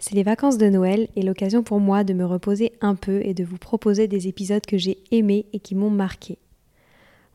[0.00, 3.34] C'est les vacances de Noël et l'occasion pour moi de me reposer un peu et
[3.34, 6.38] de vous proposer des épisodes que j'ai aimés et qui m'ont marqué.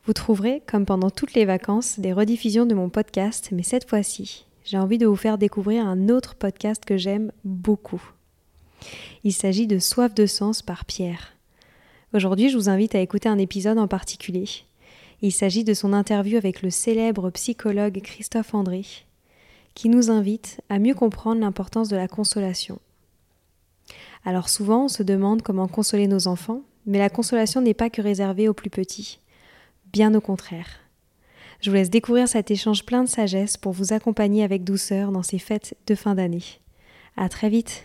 [0.04, 4.46] Vous trouverez, comme pendant toutes les vacances, des rediffusions de mon podcast, mais cette fois-ci,
[4.64, 8.02] j'ai envie de vous faire découvrir un autre podcast que j'aime beaucoup.
[9.22, 11.36] Il s'agit de Soif de sens par Pierre.
[12.14, 14.48] Aujourd'hui, je vous invite à écouter un épisode en particulier.
[15.22, 18.84] Il s'agit de son interview avec le célèbre psychologue Christophe André,
[19.76, 22.80] qui nous invite à mieux comprendre l'importance de la consolation.
[24.24, 28.00] Alors souvent, on se demande comment consoler nos enfants, mais la consolation n'est pas que
[28.00, 29.20] réservée aux plus petits.
[29.92, 30.80] Bien au contraire.
[31.60, 35.22] Je vous laisse découvrir cet échange plein de sagesse pour vous accompagner avec douceur dans
[35.22, 36.44] ces fêtes de fin d'année.
[37.16, 37.84] À très vite!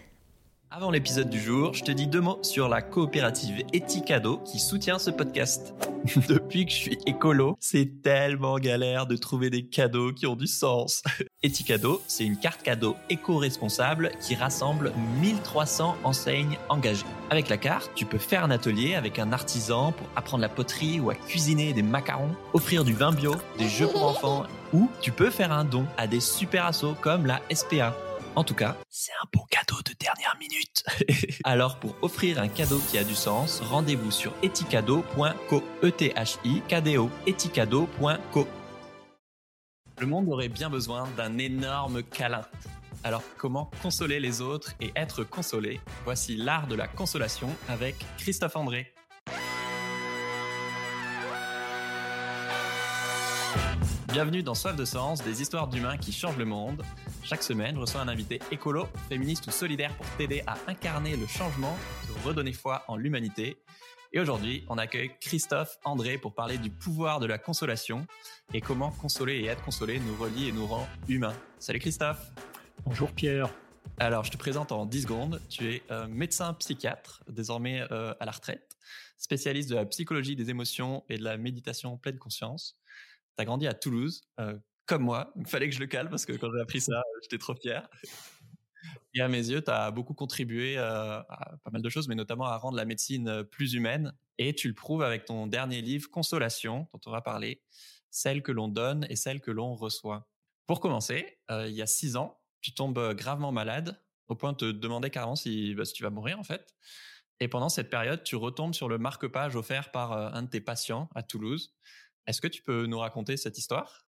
[0.70, 4.98] Avant l'épisode du jour, je te dis deux mots sur la coopérative Eticado qui soutient
[4.98, 5.74] ce podcast.
[6.30, 10.48] Depuis que je suis écolo, c'est tellement galère de trouver des cadeaux qui ont du
[10.48, 11.04] sens.
[11.44, 17.04] Eticado, c'est une carte cadeau éco-responsable qui rassemble 1300 enseignes engagées.
[17.32, 21.00] Avec la carte, tu peux faire un atelier avec un artisan pour apprendre la poterie
[21.00, 25.12] ou à cuisiner des macarons, offrir du vin bio, des jeux pour enfants ou tu
[25.12, 27.96] peux faire un don à des super assos comme la SPA.
[28.36, 30.86] En tout cas, c'est un bon cadeau de dernière minute.
[31.44, 35.64] Alors pour offrir un cadeau qui a du sens, rendez-vous sur eticado.co.
[35.84, 38.48] E T H I K D O eticado.co.
[40.02, 42.42] Le monde aurait bien besoin d'un énorme câlin.
[43.04, 45.80] Alors comment consoler les autres et être consolé?
[46.06, 48.92] Voici l'art de la consolation avec Christophe André.
[54.12, 56.84] Bienvenue dans Soif de Sens, des histoires d'humains qui changent le monde.
[57.24, 61.28] Chaque semaine, je reçois un invité écolo, féministe ou solidaire pour t'aider à incarner le
[61.28, 63.56] changement, te redonner foi en l'humanité.
[64.14, 68.06] Et aujourd'hui, on accueille Christophe André pour parler du pouvoir de la consolation
[68.54, 71.34] et comment consoler et être consolé nous relie et nous rend humains.
[71.60, 72.20] Salut Christophe
[72.84, 73.50] Bonjour Pierre
[74.00, 75.42] Alors, je te présente en 10 secondes.
[75.50, 78.76] Tu es euh, médecin psychiatre, désormais euh, à la retraite,
[79.18, 82.78] spécialiste de la psychologie des émotions et de la méditation pleine conscience.
[83.38, 84.58] Tu as grandi à Toulouse, euh,
[84.88, 85.32] comme moi.
[85.38, 87.88] Il fallait que je le cale parce que quand j'ai appris ça, j'étais trop fier.
[89.14, 92.16] Et à mes yeux, tu as beaucoup contribué euh, à pas mal de choses, mais
[92.16, 94.14] notamment à rendre la médecine euh, plus humaine.
[94.38, 97.62] Et tu le prouves avec ton dernier livre, Consolation, dont on va parler,
[98.10, 100.28] celle que l'on donne et celle que l'on reçoit.
[100.66, 104.72] Pour commencer, il y a six ans, tu tombes gravement malade, au point de te
[104.72, 106.74] demander carrément si, bah, si tu vas mourir en fait.
[107.40, 111.10] Et pendant cette période, tu retombes sur le marque-page offert par un de tes patients
[111.14, 111.76] à Toulouse.
[112.26, 114.06] Est-ce que tu peux nous raconter cette histoire?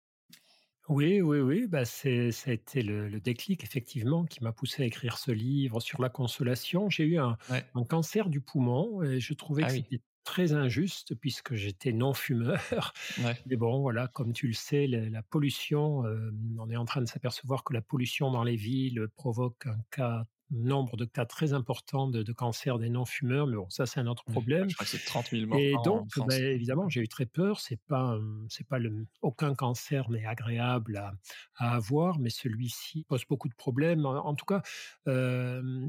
[0.88, 4.82] Oui, oui, oui, bah c'est, ça a été le, le déclic effectivement qui m'a poussé
[4.82, 6.88] à écrire ce livre sur la consolation.
[6.88, 7.74] J'ai eu un, Ouais.
[7.74, 9.88] un cancer du poumon et je trouvais Ah que oui.
[9.90, 12.92] c'était très injuste puisque j'étais non-fumeur.
[13.16, 13.38] Ouais.
[13.46, 17.00] Mais bon, voilà, comme tu le sais, la, la pollution, euh, on est en train
[17.02, 21.52] de s'apercevoir que la pollution dans les villes provoque un cas, nombre de cas très
[21.52, 23.46] importants de, de cancer des non-fumeurs.
[23.46, 24.34] Mais bon, ça c'est un autre Ouais.
[24.34, 24.68] problème.
[24.68, 26.42] Je crois que c'est 30 000 morts Et donc, en France.
[26.52, 27.60] évidemment, j'ai eu très peur.
[27.60, 31.12] C'est pas, hem, c'est pas le aucun cancer n'est agréable à
[31.56, 34.04] à avoir, mais celui-ci pose beaucoup de problèmes.
[34.06, 34.62] En en tout cas,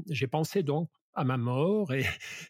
[0.08, 2.04] j'ai pensé donc à ma mort et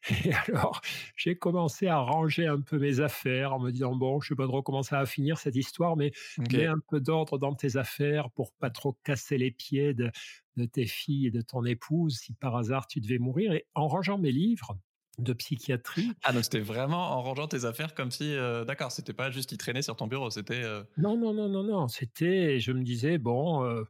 [0.27, 0.83] et alors
[1.17, 4.47] j'ai commencé à ranger un peu mes affaires en me disant: «Bon, je sais pas
[4.47, 6.55] trop comment ça va finir cette histoire, mais Ok.
[6.55, 10.11] mets un peu d'ordre dans tes affaires pour pas trop casser les pieds de
[10.57, 13.89] de tes filles et de ton épouse si par hasard tu devais mourir» et en
[13.89, 14.79] rangeant mes livres
[15.19, 18.35] de psychiatrie Ah, donc c'était vraiment en rangeant tes affaires comme si.
[18.35, 20.63] euh, D'accord, c'était pas juste ils traînaient sur ton bureau, c'était.
[20.63, 23.87] euh, Non, non, non, non, non, c'était je me disais: «Bon, heu,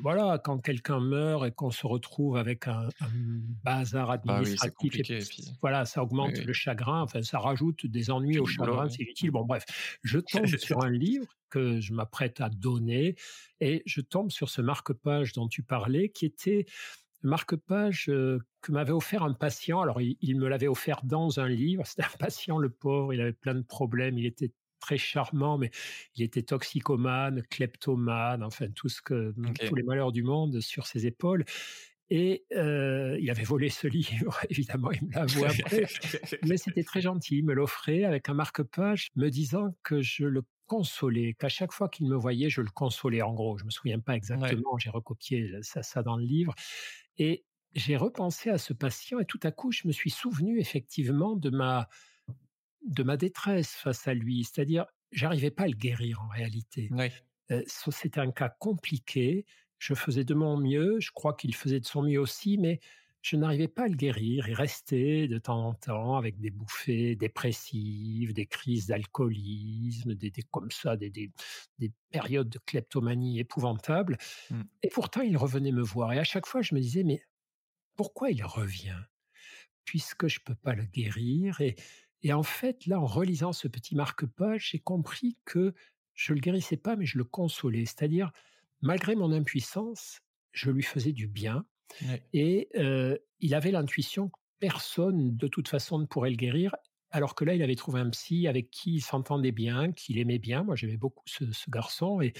[0.00, 3.08] voilà, quand quelqu'un meurt et qu'on se retrouve avec un un
[3.64, 6.44] bazar Bah oui, c'est administratif et puis voilà, ça augmente oui.
[6.44, 9.30] le chagrin, enfin ça rajoute des ennuis au chagrin, c'est inutile».
[9.30, 9.64] Bon bref,
[10.02, 13.14] je tombe sur un livre que je m'apprête à donner
[13.60, 16.66] et je tombe sur ce marque-page dont tu parlais qui était
[17.22, 19.80] le marque-page, heu, que m'avait offert un patient.
[19.80, 21.84] Alors il il me l'avait offert dans un livre.
[21.86, 25.70] C'était un patient, le pauvre, il avait plein de problèmes, il était très charmant, mais
[26.16, 29.34] il était toxicomane, kleptomane, enfin tout ce que
[29.64, 31.44] tous les malheurs du monde sur ses épaules
[32.10, 35.86] et heu, il avait volé ce livre, évidemment, il me l'a avoué après,
[36.42, 37.38] mais c'était très gentil.
[37.38, 41.88] Il me l'offrait avec un marque-page me disant que je le consolais, qu'à chaque fois
[41.88, 43.58] qu'il me voyait, je le consolais, en gros.
[43.58, 44.56] Je me souviens pas Ouais.
[44.56, 46.54] exactement, j'ai recopié ça ça dans le livre
[47.18, 51.36] et j'ai repensé à ce patient et tout à coup, je me suis souvenu effectivement
[51.36, 51.88] de ma
[52.86, 54.44] de ma détresse face à lui.
[54.44, 56.94] C'est-à-dire, j'arrivais pas à le guérir en réalité.
[57.68, 59.46] So c'était un cas compliqué.
[59.78, 62.80] Je faisais de mon mieux, je crois qu'il faisait de son mieux aussi, mais
[63.22, 64.48] je n'arrivais pas à le guérir.
[64.48, 70.42] Il restait de temps en temps avec des bouffées dépressives, des crises d'alcoolisme, des des
[70.42, 71.32] comme ça, des des
[71.78, 74.18] des périodes de kleptomanie épouvantables
[74.50, 74.62] Mmh.
[74.82, 77.22] et pourtant il revenait me voir et à chaque fois je me disais: «Mais
[77.96, 78.98] pourquoi il revient?
[79.84, 81.60] Puisque je ne peux pas le guérir.
[81.60, 81.76] Et,
[82.22, 85.74] et en fait, là, en relisant ce petit marque-page, j'ai compris que
[86.14, 87.84] je ne le guérissais pas, mais je le consolais.
[87.84, 88.32] C'est-à-dire,
[88.80, 90.20] malgré mon impuissance,
[90.52, 91.64] je lui faisais du bien.
[92.32, 96.74] Et euh, il avait l'intuition que personne, de toute façon, ne pourrait le guérir.
[97.10, 100.38] Alors que là, il avait trouvé un psy avec qui il s'entendait bien, qu'il aimait
[100.38, 100.62] bien.
[100.62, 102.32] Moi, j'aimais beaucoup ce, garçon et,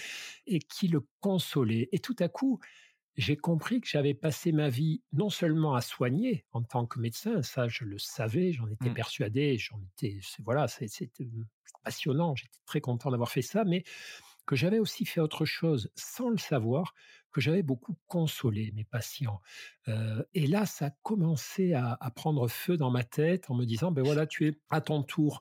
[0.46, 1.88] et qui le consolait.
[1.92, 2.60] Et tout à coup,
[3.16, 7.42] j'ai compris que j'avais passé ma vie non seulement à soigner en tant que médecin,
[7.42, 8.94] ça je le savais, j'en étais mmh.
[8.94, 11.10] persuadé, j'en étais, voilà, c'était
[11.84, 13.84] passionnant, j'étais très content d'avoir fait ça, mais
[14.46, 16.94] que j'avais aussi fait autre chose sans le savoir,
[17.32, 19.40] que j'avais beaucoup consolé mes patients.
[19.88, 23.92] Euh, et là, ça a commencé à, prendre feu dans ma tête en me disant,
[23.92, 25.40] ben voilà, tu es à ton tour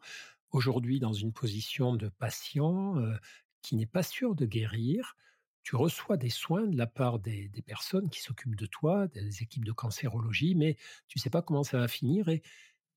[0.52, 3.14] aujourd'hui dans une position de patient euh,
[3.62, 5.16] qui n'est pas sûr de guérir.
[5.64, 9.44] Tu reçois des soins de la part des, des personnes qui s'occupent de toi, des
[9.44, 10.76] équipes de cancérologie, mais
[11.08, 12.30] tu sais pas comment ça va finir.
[12.30, 12.42] Et,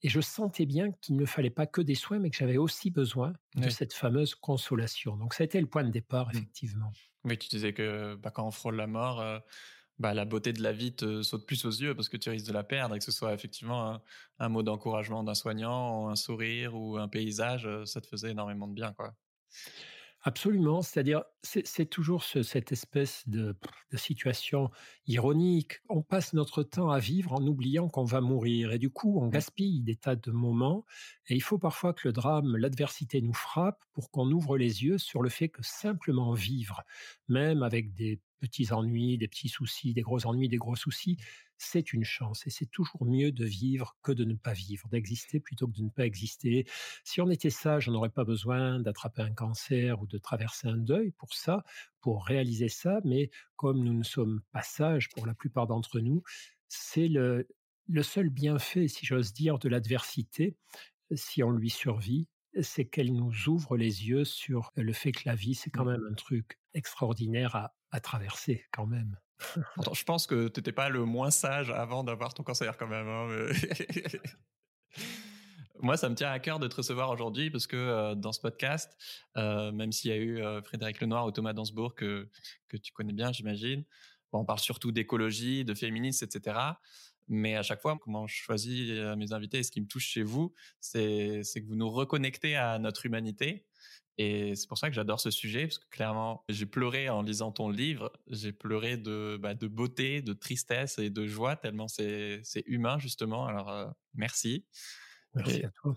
[0.05, 2.91] et je sentais bien qu'il ne fallait pas que des soins, mais que j'avais aussi
[2.91, 5.17] besoin de cette fameuse consolation.
[5.17, 6.37] Donc ça a été le point de départ, mmh.
[6.37, 6.93] effectivement.
[7.25, 9.39] Oui, tu disais que bah, quand on frôle la mort, euh,
[9.99, 12.47] bah, la beauté de la vie te saute plus aux yeux parce que tu risques
[12.47, 14.03] de la perdre et que ce soit effectivement
[14.39, 18.75] un, mot d'encouragement d'un soignant, un sourire ou un paysage, ça te faisait énormément de
[18.75, 18.93] bien.
[18.93, 19.15] quoi.
[20.27, 23.55] Absolument, c'est-à-dire c'est toujours cette espèce de,
[23.93, 24.71] situation
[25.07, 25.81] ironique.
[25.91, 29.29] On passe notre temps à vivre en oubliant qu'on va mourir et du coup on
[29.29, 30.87] gaspille des tas de moments
[31.29, 34.97] et il faut parfois que le drame, l'adversité nous frappe pour qu'on ouvre les yeux
[34.97, 36.85] sur le fait que simplement vivre,
[37.29, 41.17] même avec des petits ennuis, des petits soucis, des gros ennuis, des gros soucis,
[41.57, 45.41] c'est une chance et c'est toujours mieux de vivre que de ne pas vivre, d'exister
[45.41, 46.67] plutôt que de ne pas exister.
[47.05, 50.77] Si on était sage, on n'aurait pas besoin d'attraper un cancer ou de traverser un
[50.77, 51.65] deuil pour ça,
[52.01, 56.23] pour réaliser ça, mais comme nous ne sommes pas sages pour la plupart d'entre nous,
[56.69, 57.49] c'est le,
[57.89, 60.57] le seul bienfait, si j'ose dire, de l'adversité,
[61.13, 62.29] si on lui survit,
[62.63, 65.91] c'est qu'elle nous ouvre les yeux sur le fait que la vie, c'est quand mmh.
[65.91, 69.17] même un truc extraordinaire à, à traverser quand même
[69.93, 73.09] je pense que tu n'étais pas le moins sage avant d'avoir ton cancer quand même.
[73.09, 73.29] Hein,
[75.81, 78.41] Moi, ça me tient à cœur de te recevoir aujourd'hui parce que euh, dans ce
[78.41, 78.97] podcast,
[79.37, 82.29] euh, même s'il y a eu euh, Frédéric Lenoir ou Thomas Dansbourg que,
[82.69, 83.85] que tu connais bien, j'imagine,
[84.33, 86.59] on parle surtout d'écologie, de féminisme, etc.
[87.29, 90.23] Mais à chaque fois, comment je choisis mes invités et ce qui me touche chez
[90.23, 93.65] vous, c'est que vous nous reconnectez à notre humanité
[94.17, 97.51] et c'est pour ça que j'adore ce sujet, parce que clairement, j'ai pleuré en lisant
[97.51, 98.13] ton livre.
[98.31, 103.47] J'ai pleuré de, bah, de beauté, de tristesse et de joie, tellement c'est humain, justement.
[103.47, 104.67] Alors, euh, merci.
[105.35, 105.95] Merci à toi.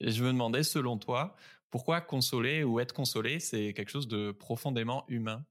[0.00, 1.36] Et je me demandais, selon toi,
[1.70, 5.46] pourquoi consoler ou être consolé, c'est quelque chose de profondément humain?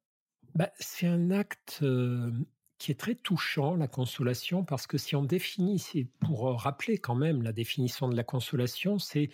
[0.55, 2.31] Bah, C'est un acte euh,
[2.79, 7.15] qui est très touchant, la consolation, parce que si on définit, c'est pour rappeler quand
[7.15, 9.29] même la définition de la consolation, c'est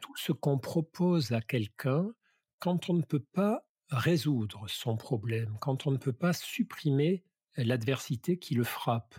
[0.00, 2.12] tout ce qu'on propose à quelqu'un
[2.60, 7.24] quand on ne peut pas résoudre son problème, quand on ne peut pas supprimer
[7.56, 9.16] l'adversité qui le frappe.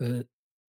[0.00, 0.24] Euh,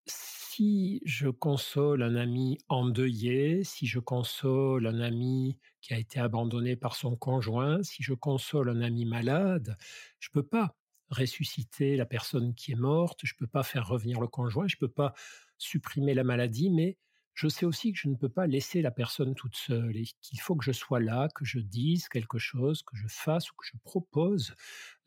[0.07, 6.75] si je console un ami endeuillé, si je console un ami qui a été abandonné
[6.75, 9.77] par son conjoint, si je console un ami malade,
[10.19, 10.75] je ne peux pas
[11.09, 14.75] ressusciter la personne qui est morte, je ne peux pas faire revenir le conjoint, je
[14.75, 15.13] ne peux pas
[15.57, 16.97] supprimer la maladie, mais
[17.41, 20.39] je sais aussi que je ne peux pas laisser la personne toute seule et qu'il
[20.39, 23.65] faut que je sois là, que je dise quelque chose, que je fasse ou que
[23.65, 24.53] je propose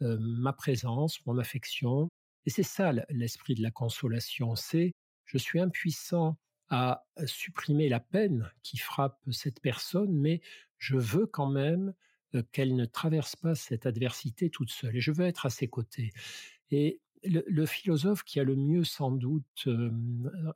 [0.03, 2.09] euh, ma présence, mon affection.
[2.45, 4.91] Et c'est ça l'esprit de la consolation, c'est
[5.27, 6.37] je suis impuissant
[6.71, 10.41] à supprimer la peine qui frappe cette personne, mais
[10.79, 11.95] je veux quand même
[12.35, 14.97] euh, qu'elle ne traverse pas cette adversité toute seule.
[14.97, 16.13] Et je veux être à ses côtés.
[16.73, 19.91] Et le, philosophe qui a le mieux sans doute euh,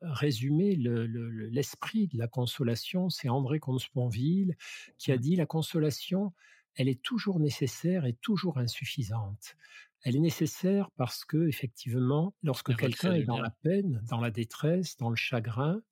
[0.03, 4.57] résumé l'esprit de la consolation, c'est André Comte-Sponville,
[4.99, 5.21] qui a mmh.
[5.21, 6.33] dit la consolation,
[6.75, 9.57] elle est toujours nécessaire et toujours insuffisante.
[10.03, 14.97] Elle est nécessaire parce que, effectivement, lorsque quelqu'un est dans la peine, dans la détresse,
[14.97, 15.83] dans le chagrin,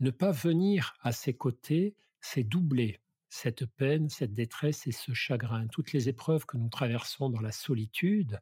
[0.00, 5.66] ne pas venir à ses côtés, c'est doubler cette peine, cette détresse et ce chagrin.
[5.68, 8.40] Toutes les épreuves que nous traversons dans la solitude,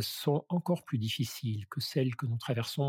[0.00, 2.82] sont encore plus difficiles que celles que nous traversons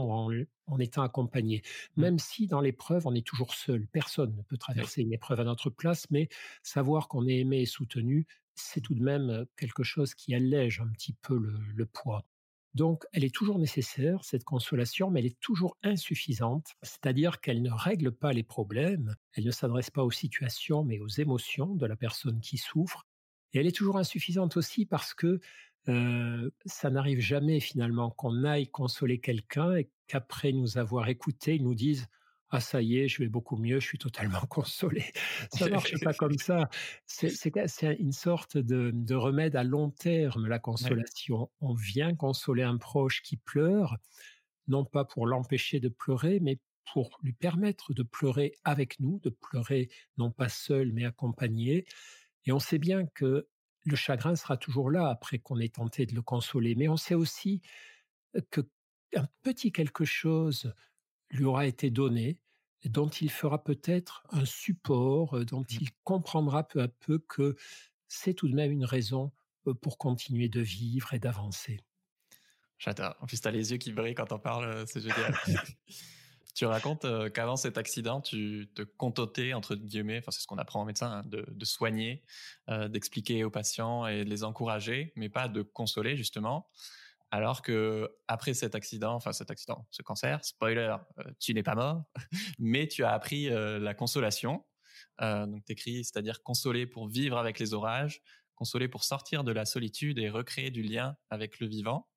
[0.68, 1.62] en, étant accompagnés.
[1.96, 2.02] Mmh.
[2.02, 3.88] Même si dans l'épreuve, on est toujours seul.
[3.88, 6.30] Personne ne peut traverser une épreuve à notre place, mais
[6.64, 8.28] savoir qu'on est aimé et soutenu,
[8.60, 11.38] c'est tout de même euh, quelque chose qui allège un petit peu
[11.76, 12.26] le, poids.
[12.76, 17.72] Donc, elle est toujours nécessaire, cette consolation, mais elle est toujours insuffisante, c'est-à-dire qu'elle ne
[17.72, 21.96] règle pas les problèmes, elle ne s'adresse pas aux situations, mais aux émotions de la
[21.96, 23.08] personne qui souffre.
[23.54, 25.40] Et elle est toujours insuffisante aussi parce que
[25.86, 31.76] ça n'arrive jamais finalement qu'on aille consoler quelqu'un et qu'après nous avoir écouté, ils nous
[31.76, 32.08] disent
[32.52, 35.06] ah ça y est, je vais beaucoup mieux, je suis totalement consolé.
[35.54, 36.70] Ça ne marche pas comme ça.
[37.06, 37.54] C'est
[38.00, 41.52] une sorte de, remède à long terme, la consolation.
[41.62, 43.98] On vient consoler un proche qui pleure,
[44.68, 46.60] non pas pour l'empêcher de pleurer, mais
[46.92, 51.86] pour lui permettre de pleurer avec nous, de pleurer non pas seul, mais accompagné.
[52.46, 53.48] Et on sait bien que
[53.86, 56.76] le chagrin sera toujours là après qu'on ait tenté de le consoler.
[56.76, 57.62] Mais on sait aussi
[58.52, 58.62] que
[59.16, 60.74] un petit quelque chose
[61.32, 62.40] lui aura été donné,
[62.86, 65.78] dont il fera peut-être un support, dont mmh.
[65.82, 67.56] il comprendra peu à peu que
[68.08, 69.32] c'est tout de même une raison
[69.82, 71.80] pour continuer de vivre et d'avancer.
[72.78, 73.16] J'adore.
[73.20, 75.36] En plus, tu as les yeux qui brillent quand on parle, c'est génial.
[76.60, 80.82] tu racontes qu'avant cet accident, tu te contentais, entre guillemets, enfin c'est ce qu'on apprend
[80.82, 82.24] en médecin, hein, de, soigner,
[82.68, 86.68] d'expliquer aux patients et de les encourager, mais pas de consoler justement.
[87.32, 91.76] Alors que après cet accident, enfin cet accident, ce cancer, spoiler, euh, tu n'es pas
[91.76, 92.04] mort,
[92.60, 94.66] mais tu as appris euh, la consolation.
[95.22, 98.22] Euh, donc t'écris, c'est-à-dire consoler pour vivre avec les orages,
[98.56, 102.08] consoler pour sortir de la solitude et recréer du lien avec le vivant.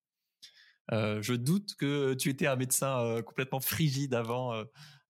[0.90, 4.64] Je doute que tu étais un médecin complètement frigide avant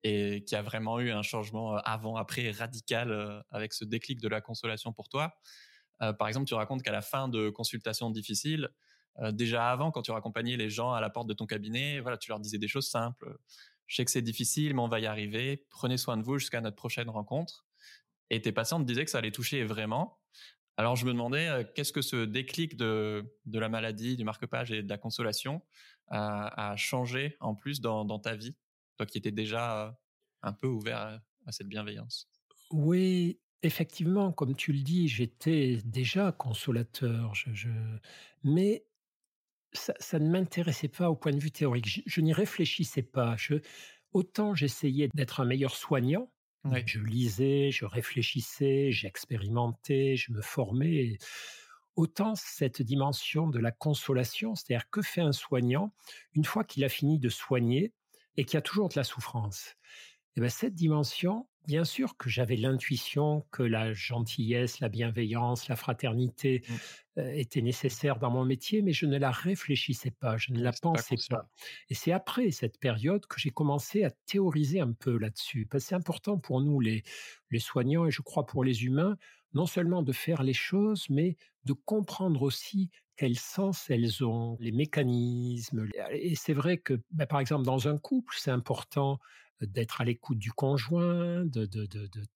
[0.03, 4.93] et qui a vraiment eu un changement avant-après radical avec ce déclic de la consolation
[4.93, 5.35] pour toi.
[5.99, 8.71] par exemple, tu racontes qu'à la fin de consultations difficiles,
[9.21, 12.19] euh, déjà avant, quand tu raccompagnais les gens à la porte de ton cabinet, voilà,
[12.19, 13.37] tu leur disais des choses simples.
[13.87, 15.67] Je sais que c'est difficile, mais on va y arriver.
[15.71, 17.67] Prenez soin de vous jusqu'à notre prochaine rencontre.
[18.31, 20.19] Et tes patients te disaient que ça allait toucher vraiment.
[20.77, 24.83] Alors je me demandais qu'est-ce que ce déclic de, de la maladie, du marque-page et
[24.83, 25.63] de la consolation
[26.09, 28.55] a, changé en plus dans, ta vie,
[28.97, 29.99] toi qui étais déjà
[30.43, 32.29] un peu ouvert à, cette bienveillance.
[32.71, 37.33] Oui, effectivement, comme tu le dis, j'étais déjà consolateur.
[38.43, 38.85] Mais
[39.73, 42.03] ça, ne m'intéressait pas au point de vue théorique.
[42.07, 43.37] Je, n'y réfléchissais pas.
[44.13, 46.31] autant j'essayais d'être un meilleur soignant.
[46.87, 51.19] Je lisais, je réfléchissais, j'expérimentais, je me formais.
[51.97, 55.95] Autant cette dimension de la consolation, c'est-à-dire que fait un soignant
[56.35, 57.95] une fois qu'il a fini de soigner
[58.37, 59.77] et qu'il y a toujours de la souffrance?
[60.37, 65.75] Eh bien cette dimension, Bien sûr que j'avais l'intuition que la gentillesse, la bienveillance, la
[65.75, 66.75] fraternité mmh.
[67.19, 70.71] euh, étaient nécessaires dans mon métier, mais je ne la réfléchissais pas, je ne la
[70.71, 71.51] pensais pas,
[71.91, 75.67] Et c'est après cette période que j'ai commencé à théoriser un peu là-dessus.
[75.67, 77.03] Parce que c'est important pour nous, les,
[77.51, 79.17] les soignants, et je crois pour les humains,
[79.53, 84.73] non seulement de faire les choses, mais de comprendre aussi quel sens elles ont, les
[84.73, 85.89] mécanismes.
[86.13, 89.19] Et c'est vrai que, ben, par exemple, dans un couple, c'est important
[89.61, 91.67] d'être à l'écoute du conjoint, de,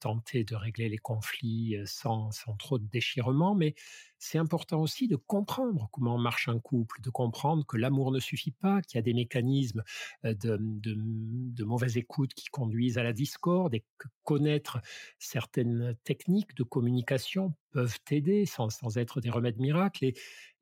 [0.01, 3.75] tenter de régler les conflits euh, sans, trop de déchirement, mais
[4.19, 8.53] c'est important aussi de comprendre comment marche un couple, de comprendre que l'amour ne suffit
[8.53, 9.83] pas, qu'il y a des mécanismes
[10.25, 14.81] euh, de, mauvaise écoute qui conduisent à la discorde et que connaître
[15.19, 20.13] certaines techniques de communication peuvent aider sans, être des remèdes miracles.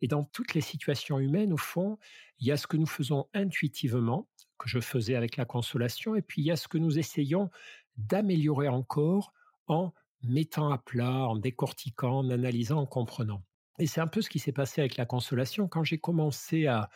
[0.00, 1.98] Et dans toutes les situations humaines, au fond,
[2.40, 6.22] il y a ce que nous faisons intuitivement, que je faisais avec la consolation, et
[6.22, 7.50] puis il y a ce que nous essayons
[7.96, 9.32] d'améliorer encore
[9.66, 13.42] en mettant à plat, en décortiquant, en analysant, en comprenant.
[13.78, 15.68] Et c'est un peu ce qui s'est passé avec la consolation.
[15.68, 16.90] Quand j'ai commencé à,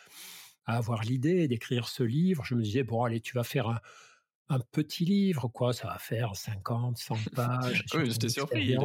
[0.64, 3.81] avoir l'idée d'écrire ce livre, je me disais, bon, allez, tu vas faire
[4.49, 7.85] un, petit livre, quoi, ça va faire 50, 100 pages.
[7.95, 8.76] oui, j'étais surpris.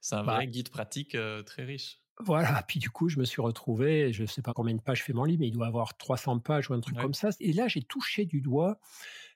[0.00, 2.01] C'est un vrai guide pratique euh, très riche.
[2.24, 5.02] Voilà, puis du coup, je me suis retrouvé, je ne sais pas combien de pages
[5.02, 7.30] fait mon livre, mais il doit avoir 300 pages ou un truc comme ça.
[7.40, 8.78] Et là, j'ai touché du doigt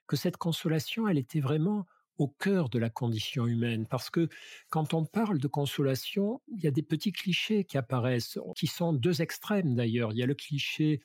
[0.07, 1.85] que cette consolation, elle était vraiment
[2.17, 3.85] au cœur de la condition humaine.
[3.85, 4.29] Parce que
[4.69, 8.93] quand on parle de consolation, il y a des petits clichés qui apparaissent, qui sont
[8.93, 10.11] deux extrêmes d'ailleurs.
[10.13, 11.01] Il y a le cliché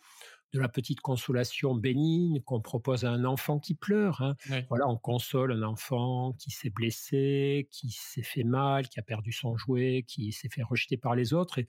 [0.53, 4.21] de la petite consolation bénigne qu'on propose à un enfant qui pleure.
[4.21, 4.37] Hein.
[4.69, 9.33] Voilà, on console un enfant qui s'est blessé, qui s'est fait mal, qui a perdu
[9.33, 11.59] son jouet, qui s'est fait rejeter par les autres.
[11.59, 11.67] Et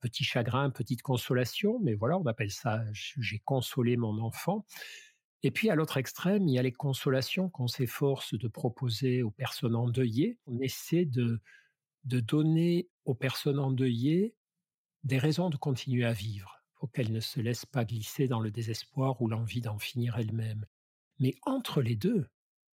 [0.00, 4.66] petit chagrin, petite consolation, mais voilà, on appelle ça j'ai consolé mon enfant.
[5.42, 9.30] Et puis à l'autre extrême, il y a les consolations qu'on s'efforce de proposer aux
[9.30, 10.38] personnes endeuillées.
[10.46, 11.40] On essaie de,
[12.04, 14.34] de donner aux personnes endeuillées
[15.04, 18.50] des raisons de continuer à vivre pour qu'elle ne se laisse pas glisser dans le
[18.50, 20.64] désespoir ou l'envie d'en finir elle-même.
[21.18, 22.28] Mais entre les deux,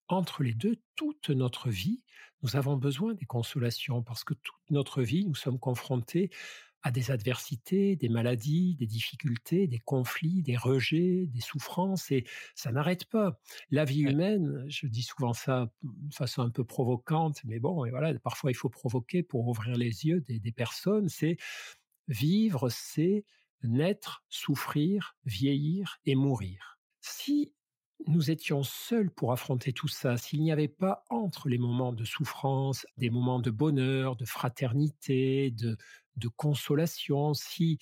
[0.07, 2.03] entre les deux, toute notre vie,
[2.43, 6.29] nous avons besoin des consolations parce que toute notre vie, nous sommes confrontés
[6.83, 12.71] à des adversités, des maladies, des difficultés, des conflits, des rejets, des souffrances, et ça
[12.71, 13.39] n'arrête pas.
[13.71, 17.89] La vie humaine, je dis souvent ça de façon un peu provocante, mais bon, et
[17.89, 21.37] voilà, parfois il faut provoquer pour ouvrir les yeux des, des personnes, c'est
[22.07, 23.25] vivre, c'est
[23.63, 26.79] naître, souffrir, vieillir et mourir.
[27.01, 27.53] Si
[28.07, 32.03] nous étions seuls pour affronter tout ça, s'il n'y avait pas entre les moments de
[32.03, 35.77] souffrance, des moments de bonheur, de fraternité, de,
[36.35, 37.77] consolation, si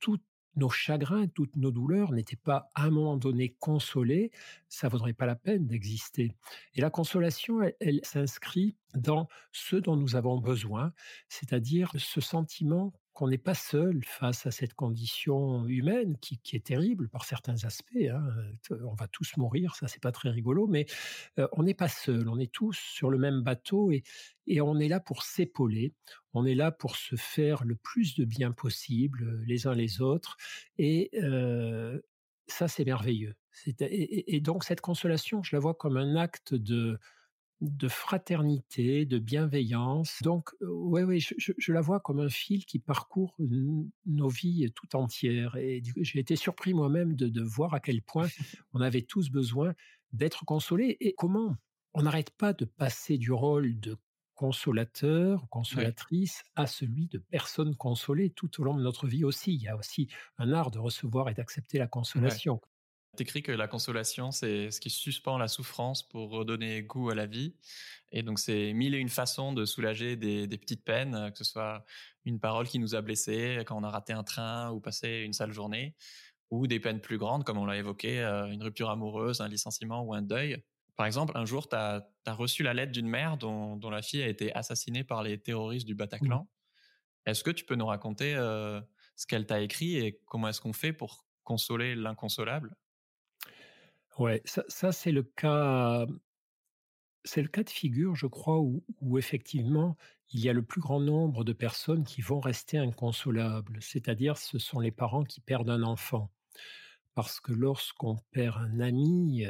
[0.00, 0.24] toutes
[0.56, 4.30] nos chagrins, toutes nos douleurs n'étaient pas à un moment donné consolées,
[4.68, 6.34] ça vaudrait pas la peine d'exister.
[6.74, 10.92] Et la consolation, elle, elle s'inscrit dans ce dont nous avons besoin,
[11.28, 17.08] c'est-à-dire ce sentiment qu'on n'est pas seul face à cette condition humaine qui, est terrible
[17.08, 17.96] par certains aspects.
[17.96, 18.22] Hein.
[18.84, 20.86] On va tous mourir, ça c'est pas très rigolo, mais
[21.52, 22.28] on n'est pas seul.
[22.28, 24.02] On est tous sur le même bateau et,
[24.60, 25.94] on est là pour s'épauler.
[26.32, 30.36] On est là pour se faire le plus de bien possible les uns les autres.
[30.78, 31.10] Et
[32.46, 33.34] ça c'est merveilleux.
[33.80, 36.98] Et donc cette consolation, je la vois comme un acte de
[37.60, 40.18] de fraternité, de bienveillance.
[40.22, 44.96] Donc, oui, oui, je, je, la vois comme un fil qui parcourt nos vies tout
[44.96, 45.56] entières.
[45.56, 48.28] Et j'ai été surpris moi-même de, de, voir à quel point
[48.72, 49.74] on avait tous besoin
[50.12, 50.96] d'être consolés.
[51.00, 51.56] Et comment
[51.92, 53.96] on n'arrête pas de passer du rôle de
[54.40, 59.52] consolateur, consolatrice, à celui de personne consolée tout au long de notre vie aussi.
[59.52, 62.58] Il y a aussi un art de recevoir et d'accepter la consolation.
[63.16, 67.26] T'écris que la consolation, c'est ce qui suspend la souffrance pour redonner goût à la
[67.26, 67.54] vie.
[68.12, 71.44] Et donc, c'est mille et une façons de soulager des, des, petites peines, que ce
[71.44, 71.84] soit
[72.24, 75.32] une parole qui nous a blessés quand on a raté un train ou passé une
[75.32, 75.94] sale journée,
[76.50, 80.02] ou des peines plus grandes, comme on l'a évoqué, euh, une rupture amoureuse, un licenciement
[80.02, 80.62] ou un deuil.
[80.96, 84.02] Par exemple, un jour, tu as, as, reçu la lettre d'une mère dont, dont, la
[84.02, 86.48] fille a été assassinée par les terroristes du Bataclan.
[87.26, 88.80] Est-ce que tu peux nous raconter euh,
[89.16, 92.76] ce qu'elle t'a écrit et comment est-ce qu'on fait pour consoler l'inconsolable?
[94.18, 96.06] Ouais, ça, c'est le cas.
[97.24, 99.96] C'est le cas de figure, je crois, où, effectivement
[100.32, 103.78] il y a le plus grand nombre de personnes qui vont rester inconsolables.
[103.82, 106.30] C'est-à-dire, ce sont les parents qui perdent un enfant.
[107.14, 109.44] Parce que lorsqu'on perd un ami,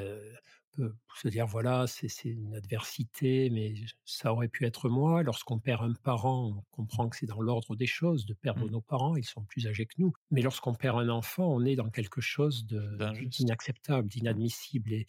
[0.78, 5.22] se dire voilà, c'est une adversité, mais ça aurait pu être moi.
[5.22, 8.70] Lorsqu'on perd un parent, on comprend que c'est dans l'ordre des choses de perdre mmh.
[8.70, 10.12] nos parents, ils sont plus âgés que nous.
[10.30, 14.92] Mais lorsqu'on perd un enfant, on est dans quelque chose d'inacceptable, d'inadmissible.
[14.92, 15.06] Et,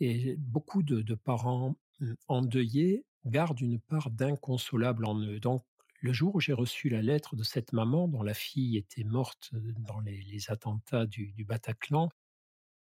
[0.00, 5.40] et, beaucoup de, de, parents mmh, endeuillés gardent une part d'inconsolable en eux.
[5.40, 5.64] Donc,
[6.00, 9.50] le jour où j'ai reçu la lettre de cette maman dont la fille était morte
[9.52, 12.08] dans les, les attentats du, du Bataclan,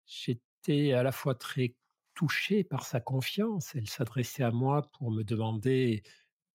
[0.05, 1.75] j'étais à la fois très
[2.15, 3.73] touchée par sa confiance.
[3.75, 6.03] Elle s'adressait à moi pour me demander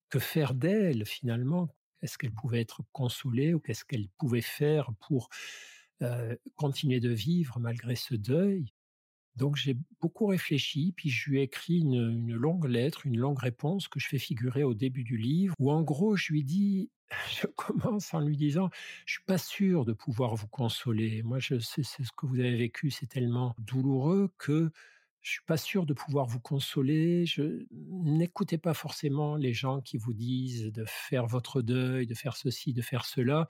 [0.09, 1.69] que faire d'elle finalement.
[2.03, 5.29] Est-ce qu'elle pouvait être consolée ou qu'est-ce qu'elle pouvait faire pour
[6.03, 8.73] euh, continuer de vivre malgré ce deuil?
[9.37, 13.39] Donc j'ai beaucoup réfléchi, puis je lui ai écrit une, une, longue lettre, une longue
[13.39, 16.91] réponse que je fais figurer au début du livre, où en gros je lui dis,
[17.41, 18.71] je commence en lui disant,
[19.07, 21.23] je suis pas sûr de pouvoir vous consoler.
[21.23, 24.71] Moi, je sais, ce que vous avez vécu, c'est tellement douloureux que
[25.29, 27.27] je suis pas sûr de pouvoir vous consoler.
[27.27, 32.35] Je n'écoutez pas forcément les gens qui vous disent de faire votre deuil, de faire
[32.35, 33.47] ceci, de faire cela.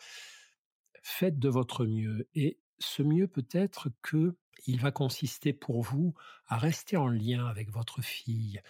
[1.04, 2.28] Faites de votre mieux.
[2.34, 4.36] Et ce mieux peut-être que
[4.66, 6.14] il va consister pour vous
[6.48, 8.60] à rester en lien avec votre fille,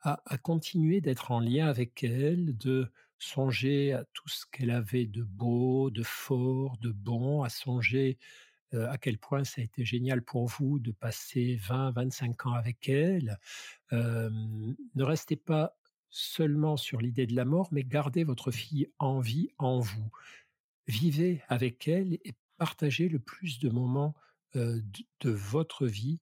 [0.00, 5.04] à, à continuer d'être en lien avec elle, de songer à tout ce qu'elle avait
[5.04, 8.16] de beau, de fort, de bon, à songer
[8.74, 12.52] euh, à quel point ça a été génial pour vous de passer 20, 25 ans
[12.52, 13.38] avec elle.
[13.92, 14.30] Euh,
[14.94, 15.76] ne restez pas
[16.10, 20.10] seulement sur l'idée de la mort, mais gardez votre fille en vie en vous.
[20.86, 24.14] Vivez avec elle et partagez le plus de moments
[24.56, 26.20] euh, de, de, votre vie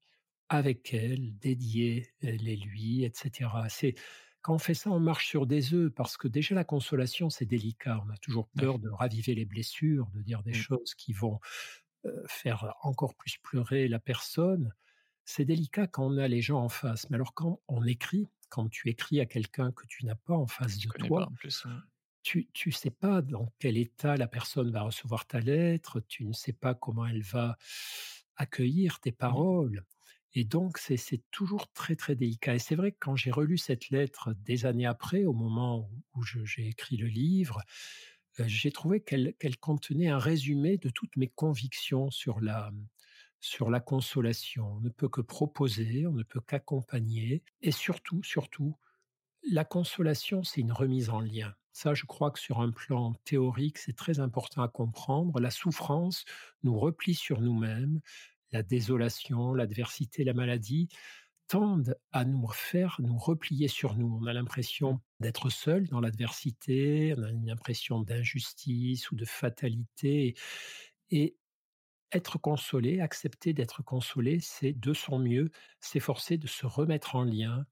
[0.49, 3.49] avec elle, dédiés les lui, etc.
[3.69, 3.95] C'est
[4.43, 7.47] quand on fait ça, on marche sur des œufs parce que déjà la consolation, c'est
[7.47, 8.03] délicat.
[8.05, 10.55] On a toujours peur de raviver les blessures, de dire des mmh.
[10.55, 11.39] choses qui vont
[12.27, 14.73] faire encore plus pleurer la personne,
[15.25, 17.09] c'est délicat quand on a les gens en face.
[17.11, 20.47] Mais alors quand on écrit, quand tu écris à quelqu'un que tu n'as pas en
[20.47, 21.83] face de toi, plus, hein.
[22.23, 26.33] tu ne sais pas dans quel état la personne va recevoir ta lettre, tu ne
[26.33, 27.57] sais pas comment elle va
[28.37, 29.85] accueillir tes paroles.
[30.35, 32.55] Et donc, c'est toujours très, très délicat.
[32.55, 36.23] Et c'est vrai que quand j'ai relu cette lettre des années après, au moment où
[36.25, 37.63] j'ai écrit le livre, euh,
[38.39, 42.73] j'ai trouvé qu'elle qu contenait un résumé de toutes mes convictions sur la,
[43.41, 44.75] sur la consolation.
[44.75, 47.43] On ne peut que proposer, on ne peut qu'accompagner.
[47.61, 48.77] Et surtout, surtout,
[49.51, 51.55] la consolation, c'est une remise en lien.
[51.73, 55.41] Ça, je crois que sur un plan théorique, c'est très important à comprendre.
[55.41, 56.25] La souffrance
[56.63, 58.01] nous replie sur nous-mêmes.
[58.53, 60.89] La désolation, l'adversité, la maladie
[61.49, 64.19] tendent à nous faire nous replier sur nous.
[64.21, 70.35] On a l'impression d'être seul dans l'adversité, on a une impression d'injustice ou de fatalité.
[71.11, 71.37] Et
[72.13, 75.51] être consolé, accepter d'être consolé, c'est de son mieux
[75.81, 77.67] s'efforcer de se remettre en lien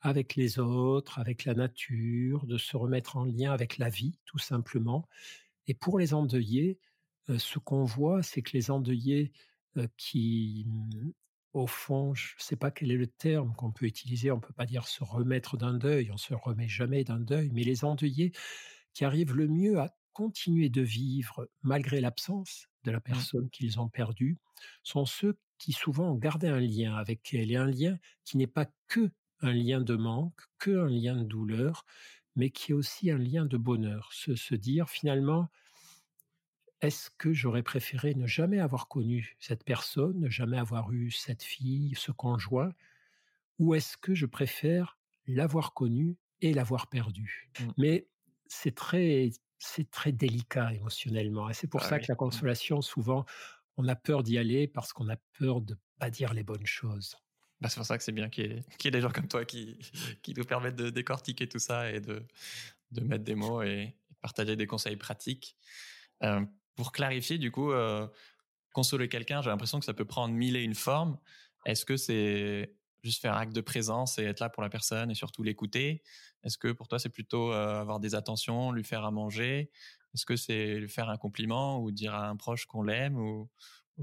[0.00, 4.38] avec les autres, avec la nature, de se remettre en lien avec la vie, tout
[4.38, 5.08] simplement.
[5.66, 6.78] Et pour les endeuillés,
[7.30, 9.32] euh, ce qu'on voit, c'est que les endeuillés
[9.76, 11.10] euh, qui, mmh,
[11.52, 14.40] au fond, je ne sais pas quel est le terme qu'on peut utiliser, on ne
[14.40, 17.84] peut pas dire se remettre d'un deuil, on se remet jamais d'un deuil, mais les
[17.84, 18.32] endeuillés
[18.94, 23.02] qui arrivent le mieux à continuer de vivre malgré l'absence de la mmh.
[23.02, 24.36] personne qu'ils ont perdue
[24.82, 28.46] sont ceux qui souvent ont gardé un lien avec elle et un lien qui n'est
[28.46, 31.84] pas que un lien de manque, que un lien de douleur,
[32.34, 34.10] mais qui est aussi un lien de bonheur.
[34.12, 35.48] Se, se dire finalement,
[36.80, 41.42] est-ce que j'aurais préféré ne jamais avoir connu cette personne, ne jamais avoir eu cette
[41.42, 42.72] fille, ce conjoint,
[43.58, 47.50] ou est-ce que je préfère l'avoir connue et l'avoir perdue?
[47.58, 47.64] Mmh.
[47.78, 48.08] Mais
[48.46, 51.50] c'est très c'est très délicat émotionnellement.
[51.50, 52.18] Et c'est pour ah ça que la mmh.
[52.18, 53.24] consolation, souvent,
[53.76, 57.16] on a peur d'y aller parce qu'on a peur de pas dire les bonnes choses.
[57.60, 59.78] Bah, c'est pour ça que c'est bien qu'il y, ait des gens comme toi qui,
[60.22, 62.24] qui nous permettent de décortiquer tout ça et de,
[62.92, 65.56] de mettre des mots et partager des conseils pratiques.
[66.22, 66.44] Euh,
[66.78, 68.06] pour clarifier, du coup, euh,
[68.72, 71.18] consoler quelqu'un, j'ai l'impression que ça peut prendre mille et une formes.
[71.66, 75.16] Est-ce que c'est juste faire acte de présence et être là pour la personne et
[75.16, 76.04] surtout l'écouter?
[76.44, 79.72] Est-ce que pour toi c'est plutôt euh, avoir des attentions, lui faire à manger?
[80.14, 83.50] Est-ce que c'est lui faire un compliment ou dire à un proche qu'on l'aime ou,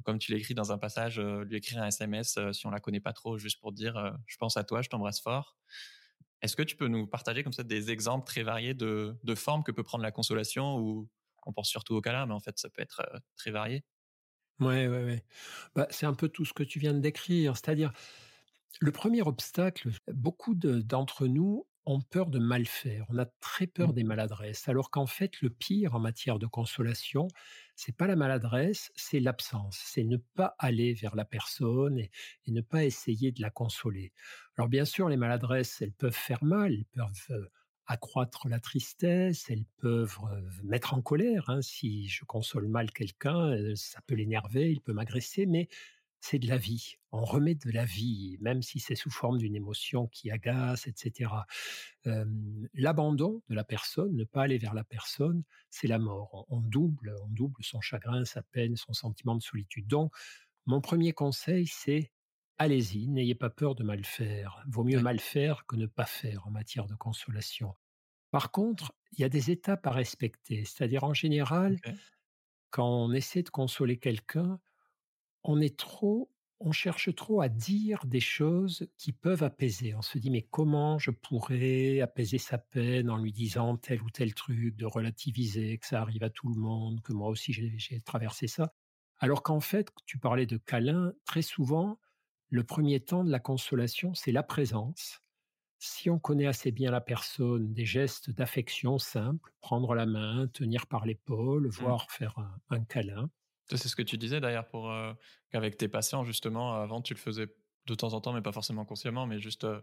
[0.03, 2.99] comme tu l'écris dans un passage, euh, lui écrire un SMS si on la connaît
[2.99, 5.55] pas trop, juste pour dire je pense à toi, je t'embrasse fort.
[6.41, 9.63] Est-ce que tu peux nous partager comme ça des exemples très variés de, de formes
[9.63, 11.09] que peut prendre la consolation ou
[11.45, 13.03] on pense surtout au câlin, mais en fait ça peut être
[13.35, 13.83] très varié.
[14.59, 15.23] Ouais, ouais, ouais.
[15.75, 17.91] Bah, c'est un peu tout ce que tu viens de décrire, c'est-à-dire
[18.81, 23.05] le premier obstacle, beaucoup d'entre nous ont peur de mal faire.
[23.09, 23.93] On a très peur mmh.
[23.93, 27.27] des maladresses, alors qu'en fait, le pire en matière de consolation,
[27.75, 29.79] c'est pas la maladresse, c'est l'absence.
[29.85, 32.11] C'est ne pas aller vers la personne et,
[32.47, 34.13] ne pas essayer de la consoler.
[34.57, 37.49] Alors bien sûr, les maladresses, elles peuvent faire mal, elles peuvent
[37.87, 41.49] accroître la tristesse, elles peuvent euh, mettre en colère.
[41.49, 41.61] Hein.
[41.61, 45.67] Si je console mal quelqu'un, euh, ça peut l'énerver, il peut m'agresser, mais
[46.19, 46.95] c'est de la vie.
[47.11, 51.29] On remet de la vie, même si c'est sous forme d'une émotion qui agace, etc.
[52.73, 56.45] L'abandon de la personne, ne pas aller vers la personne, c'est la mort.
[56.49, 59.85] On, double, on double son chagrin, sa peine, son sentiment de solitude.
[59.85, 60.11] Donc,
[60.65, 62.11] mon premier conseil, c'est
[62.57, 64.63] allez-y, n'ayez pas peur de mal faire.
[64.67, 67.75] Vaut mieux mal faire que ne pas faire en matière de consolation.
[68.31, 70.65] Par contre, il y a des étapes à respecter.
[70.65, 71.81] C'est-à-dire, en général,
[72.71, 74.59] quand on essaie de consoler quelqu'un,
[75.43, 79.95] on est trop, on cherche trop à dire des choses qui peuvent apaiser.
[79.95, 84.09] On se dit mais comment je pourrais apaiser sa peine en lui disant tel ou
[84.11, 88.01] tel truc, de relativiser, que ça arrive à tout le monde, que moi aussi j'ai
[88.01, 88.73] traversé ça?
[89.19, 91.99] Alors qu'en fait, tu parlais de câlin, très souvent,
[92.55, 95.19] le premier temps de la consolation, c'est la présence.
[95.77, 100.87] Si on connaît assez bien la personne, des gestes d'affection simples, prendre la main, tenir
[100.87, 101.71] par l'épaule, mmh.
[101.71, 102.35] voire faire
[102.69, 103.29] un câlin,
[103.69, 105.13] c'est ce que tu disais d'ailleurs pour euh,
[105.51, 107.47] qu'avec tes patients justement avant tu le faisais
[107.87, 109.81] de temps en temps mais pas forcément consciemment mais juste euh,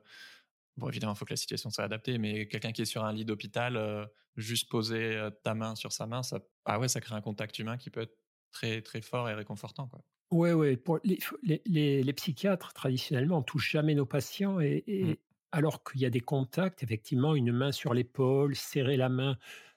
[0.77, 3.13] bon évidemment il faut que la situation soit adaptée mais quelqu'un qui est sur un
[3.13, 4.07] lit d'hôpital euh,
[4.37, 7.77] juste poser ta main sur sa main ça ah ouais ça crée un contact humain
[7.77, 8.17] qui peut être
[8.53, 10.05] très très fort et réconfortant quoi.
[10.33, 11.19] Ouais ouais pour les,
[11.67, 15.15] les, les, psychiatres traditionnellement on touche jamais nos patients et, mmh.
[15.53, 19.37] alors qu'il y a des contacts effectivement une main sur l'épaule serrer la main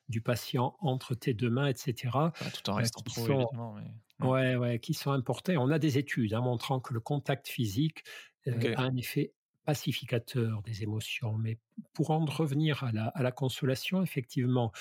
[0.10, 1.96] du patient entre tes deux mains, etc.
[2.54, 3.76] tout en restant trop, évidemment.
[4.22, 5.58] Ouais, ouais, qui sont importés.
[5.58, 8.04] On a des études hein, montrant que le contact physique
[8.48, 9.34] euh, a un effet
[9.65, 11.34] pacificateur des émotions.
[11.38, 11.58] Mais
[11.94, 14.72] pour en revenir à la, à la consolation, effectivement,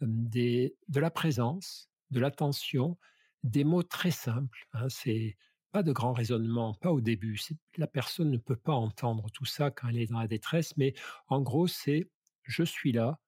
[0.00, 2.96] des, de la présence, de l'attention,
[3.46, 4.66] des mots très simples.
[4.72, 5.36] Hein, c'est
[5.72, 7.38] pas de grand raisonnement, pas au début.
[7.76, 10.94] La personne ne peut pas entendre tout ça quand elle est dans la détresse, mais
[11.28, 12.08] en gros, c'est
[12.44, 13.20] je suis là,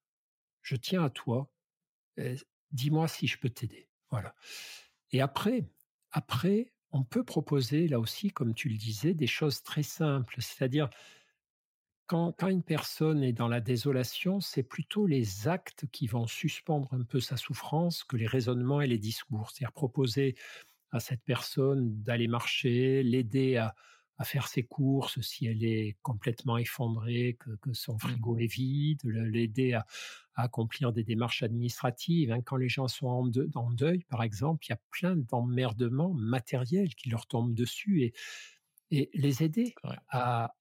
[0.61, 1.51] je tiens à toi,
[2.71, 3.89] dis-moi si je peux t'aider.
[4.09, 4.33] Voilà.
[5.11, 5.69] Et après,
[6.11, 10.35] après, on peut proposer là aussi, comme tu le disais, des choses très simples.
[10.39, 10.89] C'est-à-dire,
[12.09, 16.91] quand, quand, une personne est dans la désolation, c'est plutôt les actes qui vont suspendre
[16.91, 19.51] un peu sa souffrance que les raisonnements et les discours.
[19.51, 20.35] C'est-à-dire proposer
[20.91, 23.75] à cette personne d'aller marcher, l'aider à,
[24.17, 27.99] à faire ses courses si elle est complètement effondrée, que, que son mmh.
[27.99, 29.85] frigo est vide, l'aider à,
[30.33, 32.31] à, accomplir des démarches administratives.
[32.31, 32.41] Hein.
[32.41, 36.95] Quand les gens sont en, en, deuil, par exemple, il y a plein d'emmerdements matériels
[36.95, 38.13] qui leur tombent dessus et,
[38.89, 39.75] et les aider
[40.09, 40.55] à,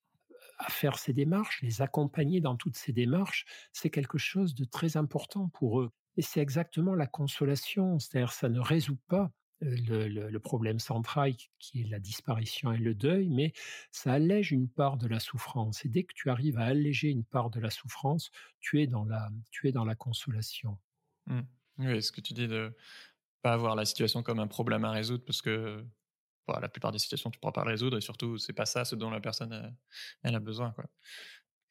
[0.59, 4.97] à faire ces démarches, les accompagner dans toutes ces démarches, c'est quelque chose de très
[4.97, 5.91] important pour eux.
[6.17, 11.89] Et c'est exactement la consolation, c'est-à-dire ça ne résout pas le, problème central qui est
[11.89, 13.53] la disparition et le deuil, mais
[13.91, 15.85] ça allège une part de la souffrance.
[15.85, 19.05] Et dès que tu arrives à alléger une part de la souffrance, tu es dans
[19.05, 20.79] la, tu es dans la consolation.
[21.27, 21.41] Mmh.
[21.79, 22.75] Oui, ce que tu dis de
[23.43, 25.85] pas avoir la situation comme un problème à résoudre, parce que
[26.61, 28.95] la plupart des situations, tu pourras pas le résoudre, et surtout, c'est pas ça ce
[28.95, 29.77] dont la personne
[30.23, 30.75] elle a besoin.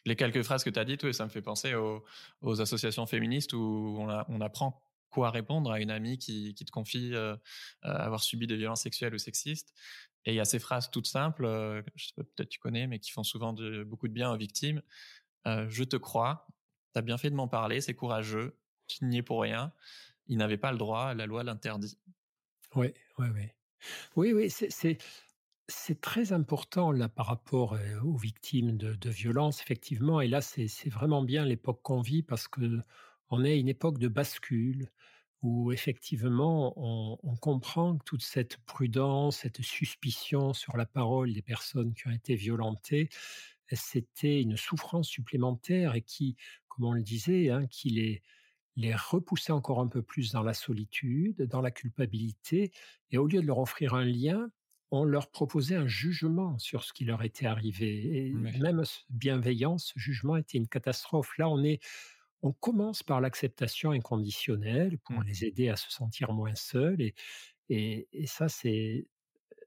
[0.06, 3.98] Les quelques phrases que tu as dites, ça me fait penser aux, associations féministes où
[4.00, 7.36] on, apprend quoi répondre à une amie qui, te confie euh,
[7.84, 9.74] euh, avoir subi des violences sexuelles ou sexistes.
[10.24, 11.82] Et il y a ces phrases toutes simples, euh,
[12.16, 13.54] peut-être tu connais, mais qui font souvent
[13.86, 14.82] beaucoup de bien aux victimes.
[15.46, 16.48] je te crois,
[16.94, 19.74] tu as bien fait de m'en parler, c'est courageux, tu n'y es pour rien.
[20.28, 21.98] Il n'avait pas le droit, la loi l'interdit.
[22.76, 23.50] Oui, oui, oui.
[24.16, 30.22] Oui, oui, c'est très important là par rapport aux victimes de, violences, effectivement.
[30.22, 32.82] Et là, c'est vraiment bien l'époque qu'on vit parce que
[33.30, 34.90] on est une époque de bascule
[35.42, 41.94] où effectivement on, comprend que toute cette prudence, cette suspicion sur la parole des personnes
[41.94, 43.10] qui ont été violentées,
[43.72, 46.38] c'était une souffrance supplémentaire et qui,
[46.70, 48.24] comme on le disait, hein, qui les,
[48.78, 52.72] les repoussait encore un peu plus dans la solitude, dans la culpabilité,
[53.12, 54.50] et au lieu de leur offrir un lien,
[54.92, 58.28] on leur proposait un jugement sur ce qui leur était arrivé.
[58.28, 61.38] Et même bienveillance, ce jugement était une catastrophe.
[61.38, 61.82] Là, on est
[62.44, 65.24] on commence par l'acceptation inconditionnelle pour mmh.
[65.24, 67.02] les aider à se sentir moins seuls.
[67.02, 69.08] Et, et, ça, c'est,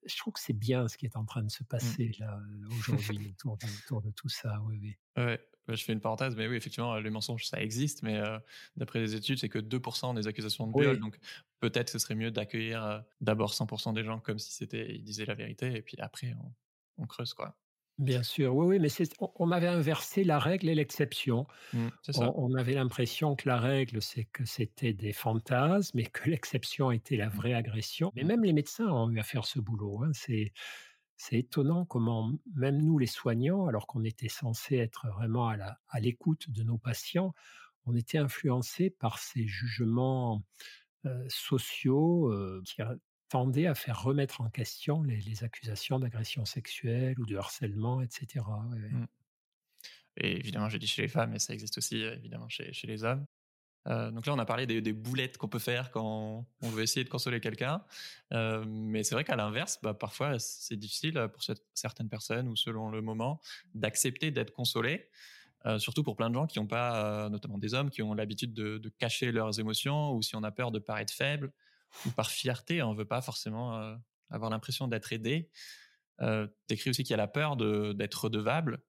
[0.06, 1.66] je trouve que c'est bien ce qui est en train de se mmh.
[1.66, 2.40] passer là
[2.78, 4.60] aujourd'hui autour, de, tout ça.
[4.66, 4.96] Oui, oui.
[5.16, 5.40] Ouais,
[5.76, 8.20] je fais une parenthèse, mais oui, effectivement, les mensonges, ça existe, mais
[8.76, 10.98] d'après les études, c'est que 2% des accusations de viol.
[10.98, 11.18] Donc
[11.60, 15.34] peut-être ce serait mieux d'accueillir d'abord 100% des gens comme si c'était ils disaient la
[15.34, 17.56] vérité, et puis après on, on creuse quoi.
[18.00, 18.88] Bien sûr, oui, oui, mais
[19.36, 21.46] on, avait inversé la règle et l'exception.
[21.74, 26.90] Mmh, on, avait l'impression que la règle, c'est que c'était des fantasmes et que l'exception
[26.92, 27.32] était la mmh.
[27.32, 28.10] vraie agression.
[28.16, 30.02] Mais même les médecins ont eu à faire ce boulot.
[30.02, 30.12] Hein.
[30.14, 30.54] C'est,
[31.32, 36.62] étonnant comment même nous, les soignants, alors qu'on était censé être vraiment à, l'écoute de
[36.62, 37.34] nos patients,
[37.86, 40.42] on était influencés par ces jugements
[41.28, 42.32] sociaux
[42.64, 42.82] qui,
[43.30, 48.44] tendait à faire remettre en question les, accusations d'agression sexuelle ou de harcèlement, etc.
[48.44, 49.04] Mmh.
[50.18, 53.24] Et évidemment, j'ai dit chez les femmes, mais ça existe aussi évidemment chez les hommes.
[53.86, 57.04] Euh, donc là, on a parlé des, boulettes qu'on peut faire quand on veut essayer
[57.04, 57.82] de consoler quelqu'un.
[58.32, 61.42] Euh, mais c'est vrai qu'à l'inverse, bah, parfois, c'est difficile pour
[61.74, 63.40] certaines personnes ou selon le moment
[63.74, 65.08] d'accepter d'être consolé.
[65.78, 68.88] surtout pour plein de gens qui n'ont pas, notamment des hommes, qui ont l'habitude de,
[68.98, 71.52] cacher leurs émotions ou si on a peur de paraître faible
[72.06, 73.94] ou par fierté, on veut pas forcément euh,
[74.30, 75.50] avoir l'impression d'être aidé.
[76.20, 78.82] Euh, T'écris aussi qu'il y a la peur d'être redevable.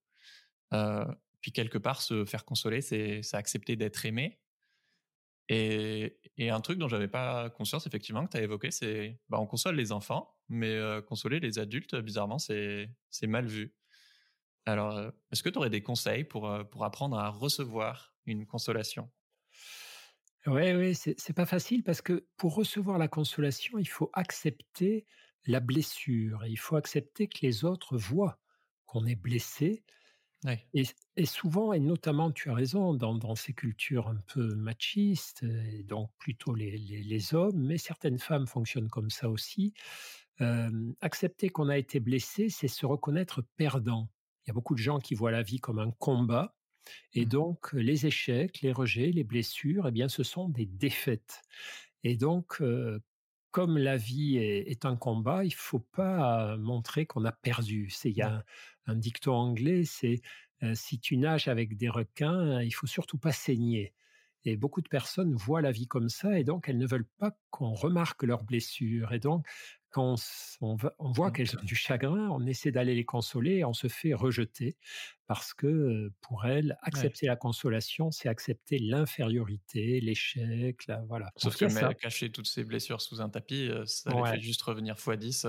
[0.73, 1.06] Euh,
[1.41, 4.39] puis quelque part, se faire consoler, c'est accepter d'être aimé.
[5.53, 9.37] Et, et, un truc dont j'avais pas conscience, effectivement, que tu as évoqué, c'est bah,
[9.39, 12.87] on console les enfants, mais euh, consoler les adultes, bizarrement, c'est
[13.23, 13.75] mal vu.
[14.65, 19.11] Alors, euh, est-ce que tu aurais des conseils pour, pour apprendre à recevoir une consolation?
[20.47, 25.05] Oui, oui, c'est pas facile parce que pour recevoir la consolation, il faut accepter
[25.45, 28.39] la blessure il faut accepter que les autres voient
[28.85, 29.83] qu'on est blessé.
[30.73, 30.83] Et,
[31.25, 36.53] souvent, et notamment, tu as raison, dans, ces cultures un peu machistes, et donc plutôt
[36.53, 39.73] les, hommes, mais certaines femmes fonctionnent comme ça aussi,
[41.01, 44.10] accepter qu'on a été blessé, c'est se reconnaître perdant.
[44.43, 46.55] Il y a beaucoup de gens qui voient la vie comme un combat,
[47.13, 47.29] et mmh.
[47.29, 51.41] donc, les échecs, les rejets, les blessures, eh bien, ce sont des défaites.
[52.03, 52.62] Et donc,
[53.51, 57.91] comme la vie est, un combat, il ne faut pas montrer qu'on a perdu.
[58.05, 58.43] Il y a
[58.88, 60.21] un, dicton anglais, c'est
[60.74, 63.93] si tu nages avec des requins, il faut surtout pas saigner.
[64.43, 67.38] Et beaucoup de personnes voient la vie comme ça, et donc elles ne veulent pas
[67.52, 69.13] qu'on remarque leurs blessures.
[69.13, 69.45] Et donc,
[69.91, 70.15] quand
[70.62, 74.13] on, voit qu'elles ont du chagrin, on essaie d'aller les consoler et on se fait
[74.13, 74.78] rejeter
[75.28, 81.32] parce que pour elles, accepter la consolation, c'est accepter l'infériorité, l'échec, voilà.
[81.36, 81.93] Sauf que ça.
[81.93, 85.45] cacher toutes ces blessures sous un tapis, ça les fait juste revenir x 10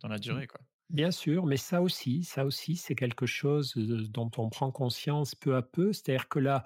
[0.00, 0.20] dans la mmh.
[0.20, 0.60] durée, quoi.
[0.90, 5.54] Bien sûr, mais ça aussi, ça aussi, c'est quelque chose dont on prend conscience peu
[5.54, 5.92] à peu.
[5.92, 6.64] C'est-à-dire que là,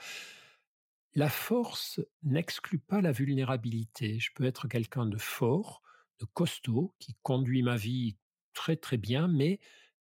[1.14, 4.18] la force n'exclut pas la vulnérabilité.
[4.18, 5.82] Je peux être quelqu'un de fort,
[6.20, 8.16] de costaud, qui conduit ma vie
[8.54, 9.60] très très bien, mais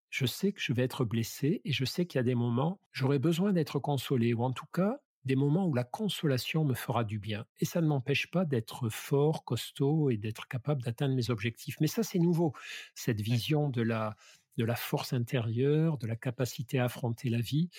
[0.10, 2.80] je sais que je vais être blessé et je sais qu'il y a des moments,
[2.92, 7.04] j'aurai besoin d'être consolé, ou en tout cas des moments où la consolation me fera
[7.04, 7.46] du bien.
[7.60, 11.78] Et ça ne m'empêche pas d'être fort, costaud et d'être capable d'atteindre mes objectifs.
[11.80, 12.54] Mais ça, c'est nouveau,
[12.96, 14.16] cette vision de la,
[14.58, 17.70] de la force intérieure, de la capacité à affronter la vie,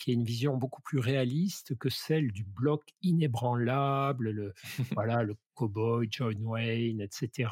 [0.00, 4.54] qui est une vision beaucoup plus réaliste que celle du bloc inébranlable, le,
[4.96, 7.50] voilà, le cowboy, John Wayne, etc.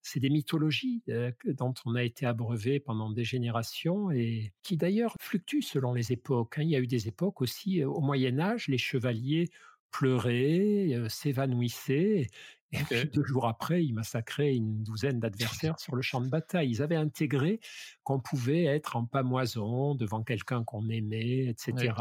[0.00, 5.14] C'est des mythologies euh, dont on a été abreuvé pendant des générations et qui d'ailleurs
[5.20, 6.58] fluctuent selon les époques.
[6.58, 6.62] Hein.
[6.62, 9.50] Il y a eu des époques aussi, euh, au Moyen Âge, les chevaliers
[9.90, 12.28] pleuraient, euh, s'évanouissaient,
[12.74, 16.70] et puis deux jours après, ils massacraient une douzaine d'adversaires sur le champ de bataille.
[16.70, 17.60] Ils avaient intégré
[18.02, 21.92] qu'on pouvait être en pamoison devant quelqu'un qu'on aimait, etc.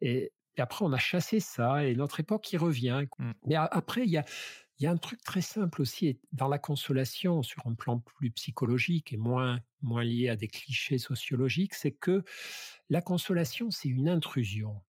[0.00, 3.06] Et, après, on a chassé ça, et notre époque y revient.
[3.18, 3.30] Mmh.
[3.46, 4.24] Mais après, il y a,
[4.80, 9.12] y a un truc très simple aussi dans la consolation, sur un plan plus psychologique
[9.12, 12.22] et moins, moins lié à des clichés sociologiques, c'est que
[12.90, 14.82] la consolation, c'est une intrusion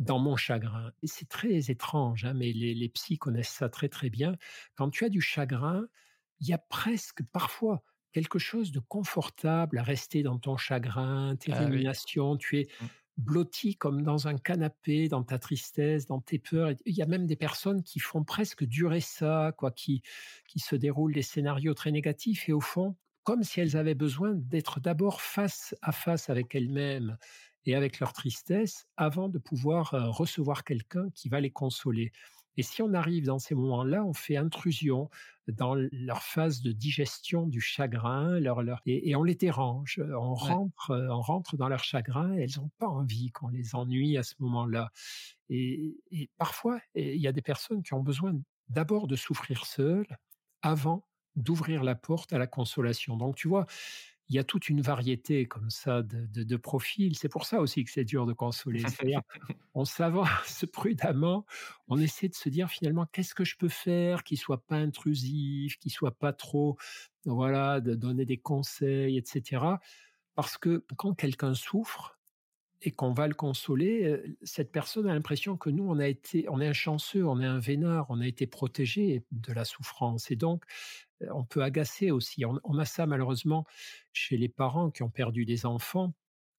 [0.00, 0.92] dans mon chagrin.
[1.04, 4.36] C'est très étrange, hein, mais les, les psys connaissent ça très très bien.
[4.74, 5.86] Quand tu as du chagrin,
[6.40, 11.52] il y a presque parfois quelque chose de confortable à rester dans ton chagrin, tes
[11.52, 12.36] ah ruminations.
[12.36, 12.86] Tu es mmh.
[13.18, 16.72] blotti comme dans un canapé, dans ta tristesse, dans tes peurs.
[16.86, 20.02] Il y a même des personnes qui font presque durer ça, quoi, qui,
[20.48, 24.32] qui se déroulent des scénarios très négatifs et au fond, comme si elles avaient besoin
[24.34, 27.18] d'être d'abord face à face avec elles-mêmes
[27.66, 32.12] et avec leur tristesse avant de pouvoir recevoir quelqu'un qui va les consoler.
[32.56, 35.08] Et si on arrive dans ces moments-là, on fait intrusion
[35.48, 40.02] dans leur phase de digestion du chagrin, leur, leur, et, on les dérange.
[40.14, 42.36] On rentre, on rentre dans leur chagrin.
[42.36, 44.90] Et elles n'ont pas envie qu'on les ennuie à ce moment-là.
[45.48, 48.34] Et, et parfois, il y a des personnes qui ont besoin
[48.68, 50.18] d'abord de souffrir seules
[50.62, 53.16] avant d'ouvrir la porte à la consolation.
[53.16, 53.66] Donc, tu vois,
[54.30, 57.16] il y a toute une variété comme ça de, profils.
[57.18, 58.78] C'est pour ça aussi que c'est dur de consoler.
[58.78, 59.22] C'est-à-dire,
[59.74, 61.44] on s'avance prudemment,
[61.88, 65.78] on essaie de se dire finalement qu'est-ce que je peux faire qui soit pas intrusif,
[65.78, 66.78] qui soit pas trop,
[67.24, 69.64] voilà, de donner des conseils, etc.
[70.36, 72.16] Parce que quand quelqu'un souffre,
[72.82, 76.46] et qu'on va le consoler, euh, cette personne a l'impression que nous, on a été,
[76.48, 80.30] on est un chanceux, on est un vénard, on a été protégé de la souffrance.
[80.30, 80.64] Et donc,
[81.32, 82.44] on peut agacer aussi.
[82.44, 83.64] On, a ça malheureusement
[84.12, 86.14] chez les parents qui ont perdu des enfants.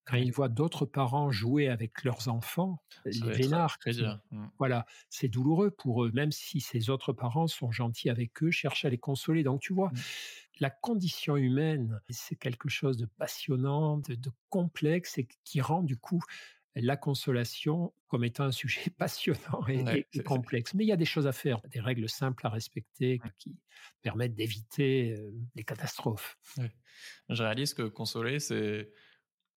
[0.06, 4.45] Quand ils voient d'autres parents jouer avec leurs enfants, les vénards, mmh.
[4.58, 8.84] voilà, c'est douloureux pour eux, même si ces autres parents sont gentils avec eux, cherchent
[8.84, 9.43] à les consoler.
[9.43, 10.00] Donc tu vois, mmh.
[10.60, 14.17] la condition humaine, c'est quelque chose de passionnant, de,
[14.50, 16.21] complexe et qui rend du coup
[16.75, 20.73] la consolation comme étant un sujet passionnant et, complexe.
[20.73, 23.57] Mais il y a des choses à faire, des règles simples à respecter qui
[24.01, 25.17] permettent d'éviter
[25.55, 26.38] les catastrophes.
[27.29, 28.91] Je réalise que consoler, c'est...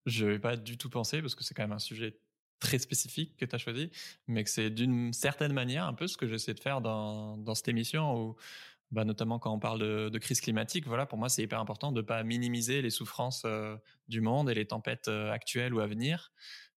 [0.07, 2.18] Je vais pas du tout penser, parce que c'est quand même un sujet
[2.59, 3.90] très spécifique que tu as choisi,
[4.27, 7.55] mais que c'est d'une certaine manière un peu ce que j'essaie de faire dans, dans
[7.55, 8.37] cette émission où
[8.90, 12.00] bah, notamment quand on parle de, crise climatique, voilà, pour moi, c'est hyper important de
[12.00, 13.44] ne pas minimiser les souffrances
[14.09, 16.33] du monde et les tempêtes actuelles ou à venir,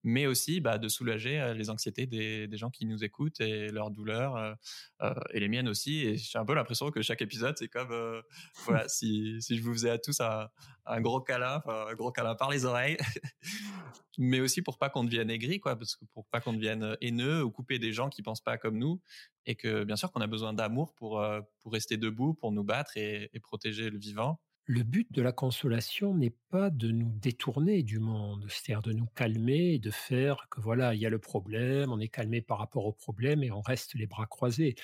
[0.08, 3.68] mais aussi bah, de soulager euh, les anxiétés des, des, gens qui nous écoutent et
[3.68, 4.54] leurs douleurs euh,
[5.02, 6.00] euh, et les miennes aussi.
[6.00, 7.94] Et j'ai un peu l'impression que chaque épisode, c'est comme
[8.66, 10.48] voilà, si, si je vous faisais à tous un,
[10.86, 12.96] un gros câlin, un gros câlin par les oreilles,
[14.18, 17.44] mais aussi pour pas qu'on devienne aigri, quoi, parce que pour pas qu'on devienne haineux
[17.44, 19.02] ou couper des gens qui pensent pas comme nous,
[19.46, 21.22] et que bien sûr qu'on a besoin d'amour pour
[21.60, 25.32] pour rester debout, pour nous battre et, et protéger le vivant le but de la
[25.32, 30.48] consolation n'est pas de nous détourner du monde, c'est-à-dire de nous calmer et de faire
[30.52, 33.52] que voilà, il y a le problème, on est calmé par rapport au problème et
[33.52, 34.76] on reste les bras croisés.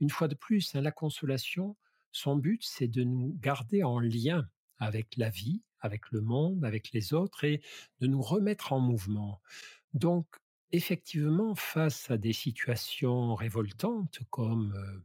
[0.00, 1.76] Une fois de plus, hein, la consolation,
[2.10, 4.48] son but, c'est de nous garder en lien
[4.78, 7.62] avec la vie, avec le monde, avec les autres et
[8.00, 9.40] de nous remettre en mouvement.
[9.94, 10.26] Donc,
[10.72, 14.98] effectivement, face à des situations révoltantes comme euh,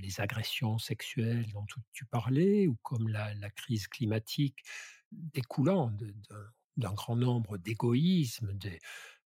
[0.00, 4.64] les agressions sexuelles dont tu parlais, ou comme la, crise climatique
[5.12, 5.92] découlant
[6.76, 8.56] d'un grand nombre d'égoïsmes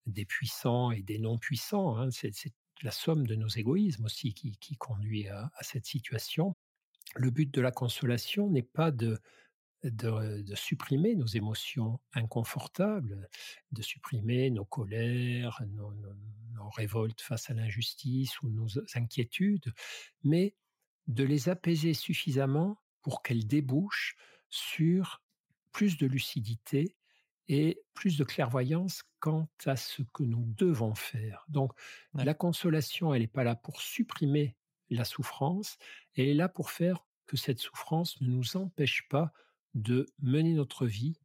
[0.06, 1.96] des, puissants et des non-puissants.
[1.98, 2.10] Hein.
[2.10, 2.32] C'est
[2.82, 6.56] la somme de nos égoïsmes aussi qui, conduit à, cette situation.
[7.16, 9.18] Le but de la consolation n'est pas de,
[9.84, 13.28] de, supprimer nos émotions inconfortables,
[13.72, 15.92] de supprimer nos colères, nos,
[16.76, 19.72] révoltes face à l'injustice ou nos inquiétudes,
[20.22, 20.54] mais
[21.06, 24.16] de les apaiser suffisamment pour qu'elles débouchent
[24.50, 25.22] sur
[25.72, 26.94] plus de lucidité
[27.48, 31.46] et plus de clairvoyance quant à ce que nous devons faire.
[31.48, 31.72] Donc
[32.12, 34.54] la consolation, elle n'est pas là pour supprimer
[34.90, 35.78] la souffrance,
[36.16, 39.32] elle est là pour faire que cette souffrance ne nous empêche pas
[39.74, 41.18] de mener notre vie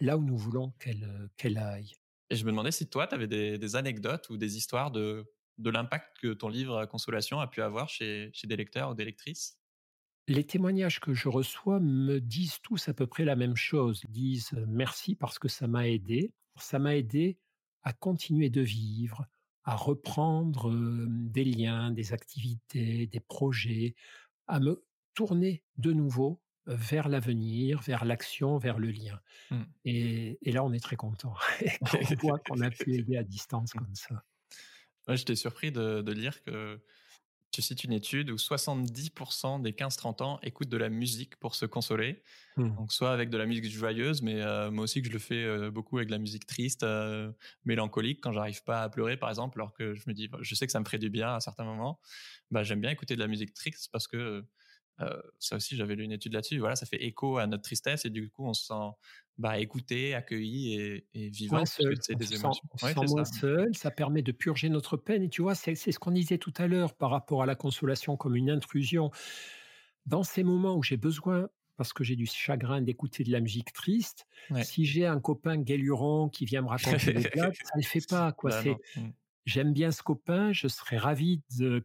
[0.00, 1.92] là où nous voulons qu'elle aille.
[2.30, 5.24] Et je me demandais si toi, tu avais des, anecdotes ou des histoires de,
[5.58, 9.04] de l'impact que ton livre Consolation a pu avoir chez, chez des lecteurs ou des
[9.04, 9.58] lectrices?
[10.28, 14.02] Les témoignages que je reçois me disent tous à peu près la même chose.
[14.04, 16.34] Ils disent merci parce que ça m'a aidé.
[16.60, 17.38] Ça m'a aidé
[17.82, 19.24] à continuer de vivre,
[19.64, 20.70] à reprendre
[21.06, 23.94] des liens, des activités, des projets,
[24.46, 24.84] à me
[25.14, 29.20] tourner de nouveau vers l'avenir, vers l'action, vers le lien.
[29.50, 29.62] Mmh.
[29.84, 31.34] Et, là, on est très content
[32.10, 34.22] on voit qu'on a pu aider à distance comme ça.
[35.08, 36.80] Ouais, J'étais surpris de, de lire que
[37.50, 41.64] tu cites une étude où 70% des 15-30 ans écoutent de la musique pour se
[41.64, 42.22] consoler.
[42.56, 42.76] Mmh.
[42.76, 45.44] Donc, soit avec de la musique joyeuse, mais euh, moi aussi que je le fais
[45.44, 47.32] euh, beaucoup avec de la musique triste, euh,
[47.64, 50.66] mélancolique, quand j'arrive pas à pleurer, par exemple, alors que je me dis, je sais
[50.66, 52.00] que ça me ferait du bien à certains moments.
[52.50, 54.44] Bah, j'aime bien écouter de la musique triste parce que
[55.38, 56.58] ça aussi, j'avais lu une étude là-dessus.
[56.58, 58.96] Voilà, ça fait écho à notre tristesse et du coup, on se sent
[59.38, 61.64] bah, écouté, accueilli et, et vivant.
[61.64, 62.68] c'est des émotions.
[62.76, 63.40] Sent, moins ça.
[63.40, 65.22] seul, ça permet de purger notre peine.
[65.22, 68.16] Et tu vois, c'est ce qu'on disait tout à l'heure par rapport à la consolation
[68.16, 69.10] comme une intrusion.
[70.06, 73.72] Dans ces moments où j'ai besoin, parce que j'ai du chagrin d'écouter de la musique
[73.72, 74.26] triste,
[74.62, 78.06] si j'ai un copain guéluron qui vient me raconter des blagues, ça ne le fait
[78.08, 78.32] pas.
[78.32, 78.50] Quoi.
[78.50, 78.62] Bah
[78.96, 79.08] mmh.
[79.46, 81.40] J'aime bien ce copain, je serais ravi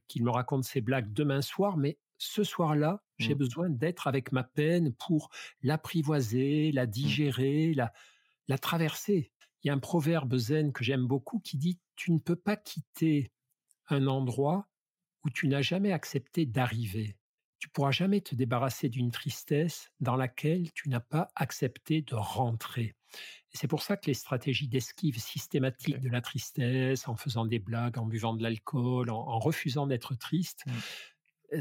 [0.07, 3.38] qu'il me raconte ses blagues demain soir, mais ce soir-là, j'ai mmh.
[3.38, 5.30] besoin d'être avec ma peine pour
[5.61, 6.89] l'apprivoiser, la mmh.
[6.89, 7.93] digérer, la,
[8.47, 9.32] la traverser.
[9.63, 12.57] Il y a un proverbe zen que j'aime beaucoup qui dit Tu ne peux pas
[12.57, 13.32] quitter
[13.88, 14.67] un endroit
[15.24, 17.17] où tu n'as jamais accepté d'arriver.
[17.59, 22.93] Tu pourras jamais te débarrasser d'une tristesse dans laquelle tu n'as pas accepté de rentrer.
[23.53, 27.97] C'est pour ça que les stratégies d'esquive systématique de la tristesse, en faisant des blagues,
[27.97, 30.71] en buvant de l'alcool, en, refusant d'être triste, mmh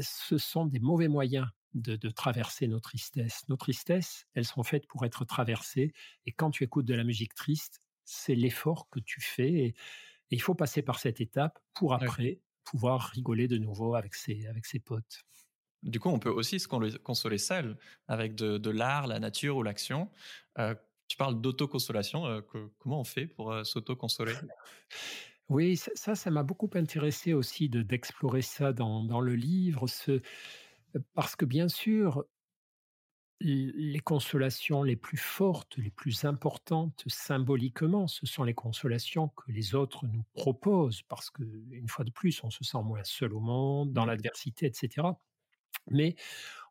[0.01, 3.47] ce sont des mauvais moyens de, traverser nos tristesses.
[3.49, 5.93] Nos tristesses, elles sont faites pour être traversées.
[6.25, 9.51] Et quand tu écoutes de la musique triste, c'est l'effort que tu fais.
[9.51, 9.75] Et,
[10.29, 14.65] il faut passer par cette étape pour après pouvoir rigoler de nouveau avec ses, avec
[14.65, 15.21] ses potes.
[15.83, 17.77] Du coup, on peut aussi se consoler seul
[18.07, 20.09] avec de, l'art, la nature ou l'action.
[20.57, 20.73] Euh,
[21.07, 22.25] tu parles d'autoconsolation.
[22.25, 22.41] Euh,
[22.79, 24.33] comment on fait pour euh, s'auto-consoler?
[25.49, 30.21] Oui, ça, ça m'a beaucoup intéressé aussi de d'explorer ça dans, le livre, ce,
[31.13, 32.25] parce que bien sûr,
[33.39, 39.75] les consolations les plus fortes, les plus importantes symboliquement, ce sont les consolations que les
[39.75, 43.41] autres nous proposent, parce que une fois de plus, on se sent moins seul au
[43.41, 45.07] monde, dans l'adversité, etc.
[45.91, 46.15] Mais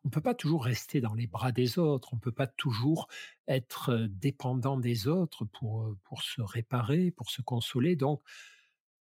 [0.03, 2.47] on ne peut pas toujours rester dans les bras des autres, on ne peut pas
[2.47, 3.07] toujours
[3.47, 7.95] être dépendant des autres pour, pour se réparer, pour se consoler.
[7.95, 8.21] Donc,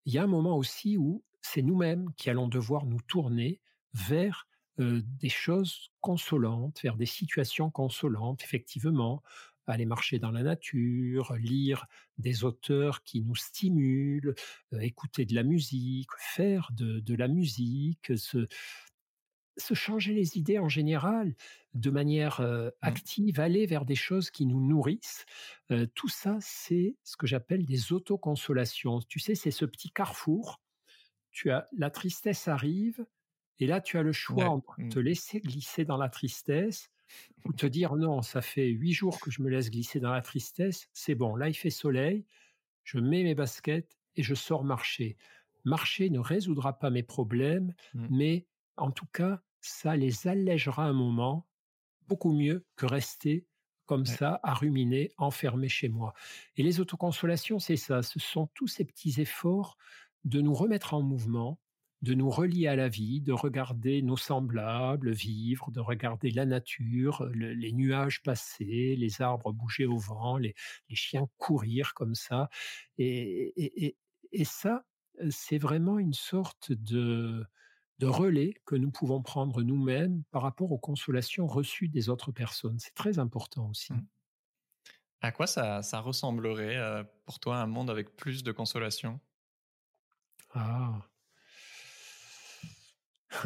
[0.05, 3.59] il y a un moment aussi où c'est nous-mêmes qui allons devoir nous tourner
[3.93, 4.47] vers
[4.77, 9.21] des choses consolantes, vers des situations consolantes, effectivement,
[9.67, 11.85] aller marcher dans la nature, lire
[12.17, 14.35] des auteurs qui nous stimulent,
[14.79, 18.47] écouter de la musique, faire de, la musique, se,
[19.61, 21.35] se, changer les idées en général
[21.73, 22.71] de manière mmh.
[22.81, 25.25] active, aller vers des choses qui nous nourrissent.
[25.95, 28.99] tout ça, c'est ce que j'appelle des autoconsolations.
[29.07, 30.61] Tu sais, c'est ce petit carrefour.
[31.31, 33.05] Tu as la tristesse arrive,
[33.61, 34.89] et là, tu as le choix entre mmh.
[34.89, 36.89] te laisser glisser dans la tristesse
[37.45, 40.21] ou te dire non, ça fait huit jours que je me laisse glisser dans la
[40.21, 42.25] tristesse, c'est bon, là il fait soleil,
[42.83, 45.15] je mets mes baskets et je sors marcher.
[45.63, 48.07] Marcher ne résoudra pas mes problèmes, mmh.
[48.09, 48.47] mais
[48.77, 51.47] en tout cas, ça les allègera un moment
[52.07, 53.45] beaucoup mieux que rester
[53.85, 56.13] comme ça à ruminer, enfermé chez moi.
[56.55, 59.77] Et les autoconsolations, c'est ça, ce sont tous ces petits efforts
[60.23, 61.59] de nous remettre en mouvement,
[62.01, 67.25] de nous relier à la vie, de regarder nos semblables vivre, de regarder la nature,
[67.33, 70.55] les nuages passer, les arbres bouger au vent, les,
[70.93, 72.49] chiens courir comme ça.
[72.97, 73.97] Et,
[74.43, 74.85] ça,
[75.29, 77.45] c'est vraiment une sorte de,
[78.01, 82.79] de relais que nous pouvons prendre nous-mêmes par rapport aux consolations reçues des autres personnes.
[82.79, 83.93] C'est très important aussi.
[83.93, 84.07] Mmh.
[85.21, 89.19] À quoi ça, ça ressemblerait euh, pour toi un monde avec plus de consolation
[90.55, 91.07] Ah,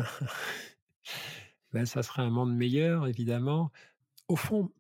[1.74, 3.74] ben, ça serait un monde meilleur, évidemment.
[4.30, 4.72] Au fond,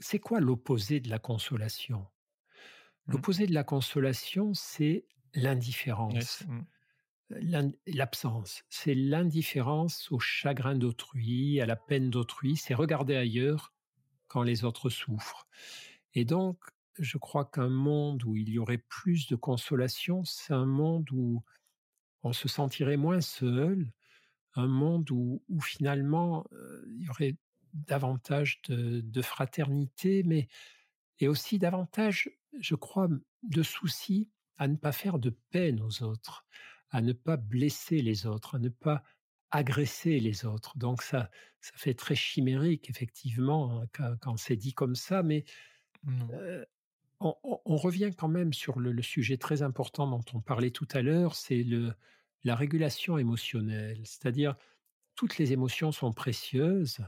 [0.00, 2.08] c'est quoi l'opposé de la consolation?
[3.06, 3.12] Mmh.
[3.12, 6.44] L'opposé de la consolation, c'est l'indifférence.
[6.44, 6.62] Mmh.
[7.86, 13.72] L'absence, c'est l'indifférence au chagrin d'autrui, à la peine d'autrui, c'est regarder ailleurs
[14.28, 15.46] quand les autres souffrent.
[16.14, 16.58] Et donc,
[16.98, 21.42] je crois qu'un monde où il y aurait plus de consolation, c'est un monde où
[22.22, 23.92] on se sentirait moins seul,
[24.54, 26.44] un monde où, finalement
[26.86, 27.36] il y aurait
[27.72, 30.48] davantage de, fraternité, mais
[31.18, 33.08] et aussi davantage, je crois,
[33.42, 36.44] de soucis à ne pas faire de peine aux autres,
[36.92, 39.02] à ne pas blesser les autres, à ne pas
[39.50, 40.78] agresser les autres.
[40.78, 41.30] Donc ça,
[41.60, 45.44] ça fait très chimérique, effectivement, hein, quand, c'est dit comme ça, mais
[47.20, 51.34] on, revient quand même sur le, sujet très important dont on parlait tout à l'heure,
[51.34, 51.64] c'est
[52.44, 54.00] la régulation émotionnelle.
[54.04, 54.56] C'est-à-dire,
[55.14, 56.98] toutes les émotions sont précieuses,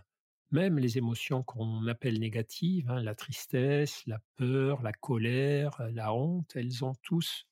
[0.51, 6.53] même les émotions qu'on appelle négatives, hein, la tristesse, la peur, la colère, la honte,
[6.55, 7.47] elles ont tous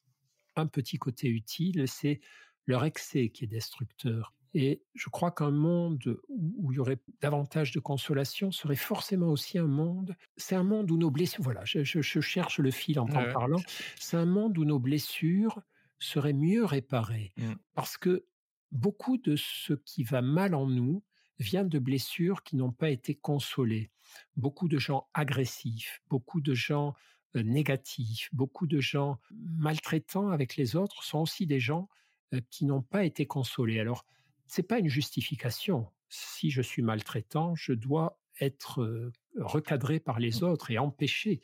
[0.57, 2.21] un petit côté utile, c'est
[2.67, 4.35] leur excès qui est destructeur.
[4.55, 9.59] Et je crois qu'un monde où, il y aurait davantage de consolation serait forcément aussi
[9.59, 10.15] un monde.
[10.37, 11.43] C'est un monde où nos blessures.
[11.43, 13.61] Voilà, je, cherche le fil en parlant.
[13.99, 15.63] C'est un monde où nos blessures
[15.99, 17.33] seraient mieux réparées.
[17.39, 17.53] Mmh.
[17.75, 18.27] Parce que
[18.73, 21.03] beaucoup de ce qui va mal en nous
[21.39, 23.91] vient de blessures qui n'ont pas été consolées.
[24.37, 26.95] Beaucoup de gens agressifs, beaucoup de gens
[27.37, 31.89] euh, négatifs, beaucoup de gens maltraitants avec les autres sont aussi des gens
[32.35, 33.81] euh, qui n'ont pas été consolés.
[33.81, 34.05] Alors,
[34.47, 35.89] c'est pas une justification.
[36.09, 40.45] Si je suis maltraitant, je dois être recadré par les mmh.
[40.45, 41.41] autres et empêché.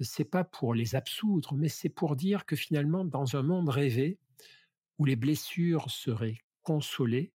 [0.00, 4.18] C'est pas pour les absoudre, mais c'est pour dire que finalement, dans un monde rêvé
[4.98, 7.32] où les blessures seraient consolées,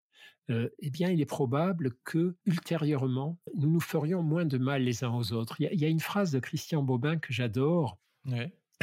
[0.48, 5.14] eh bien, il est probable que ultérieurement, nous nous ferions moins de mal les uns
[5.14, 5.60] aux autres.
[5.60, 7.98] Il y a, une phrase de Christian Bobin que j'adore.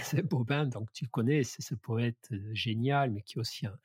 [0.01, 3.77] C'est Bobin, donc tu le connais, c'est ce poète génial, mais qui est aussi un,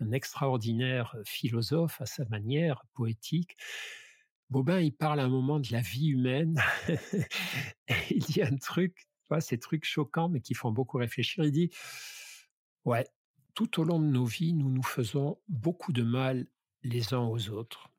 [0.00, 3.56] un extraordinaire philosophe à sa manière poétique.
[4.50, 6.60] Bobin, il parle à un moment de la vie humaine.
[8.10, 11.44] il dit un truc, tu ces trucs choquants, mais qui font beaucoup réfléchir.
[11.44, 11.70] Il dit,
[12.84, 13.06] ouais,
[13.54, 16.46] tout au long de nos vies, nous nous faisons beaucoup de mal
[16.86, 17.90] les uns aux autres.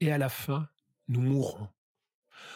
[0.00, 0.68] Et à la fin,
[1.08, 1.68] nous mourrons.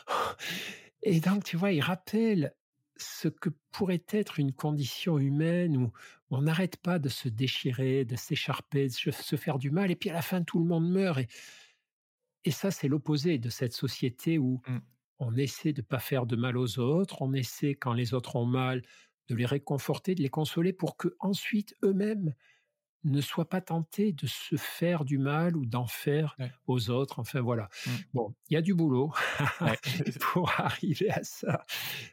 [1.02, 2.54] Et donc, tu vois, il rappelle
[2.96, 5.92] ce que pourrait être une condition humaine où
[6.30, 10.10] on n'arrête pas de se déchirer, de s'écharper, de se faire du mal, et puis
[10.10, 11.18] à la fin tout le monde meurt.
[11.18, 11.28] Et,
[12.44, 14.78] et ça, c'est l'opposé de cette société où mmh.
[15.18, 18.36] on essaie de ne pas faire de mal aux autres, on essaie quand les autres
[18.36, 18.82] ont mal
[19.28, 22.34] de les réconforter, de les consoler pour que ensuite eux-mêmes
[23.10, 26.36] ne soient pas tentés de se faire du mal ou d'en faire
[26.66, 27.18] aux autres.
[27.18, 27.68] Enfin voilà.
[27.86, 27.90] Mmh.
[28.14, 29.12] Bon, il y a du boulot
[30.20, 31.64] pour arriver à ça.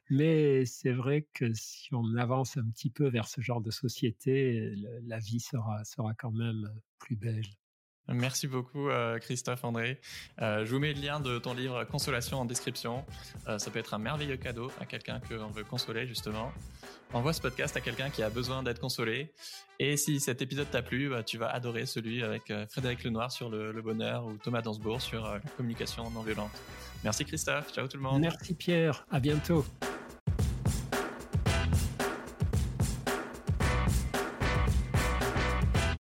[0.09, 4.73] Mais c'est vrai que si on avance un petit peu vers ce genre de société,
[5.03, 6.69] la vie sera, sera quand même
[6.99, 7.45] plus belle.
[8.09, 9.99] Merci beaucoup euh, Christophe André.
[10.41, 13.05] Euh, je vous mets le lien de ton livre Consolation en description.
[13.47, 16.51] Euh, ça peut être un merveilleux cadeau à quelqu'un qu'on veut consoler justement.
[17.13, 19.31] Envoie ce podcast à quelqu'un qui a besoin d'être consolé.
[19.79, 23.49] Et si cet épisode t'a plu, bah, tu vas adorer celui avec Frédéric Lenoir sur
[23.49, 26.51] le, le, bonheur ou Thomas Dansbourg sur la communication non violente.
[27.03, 28.21] Merci Christophe, ciao tout le monde.
[28.21, 29.65] Merci Pierre, à bientôt.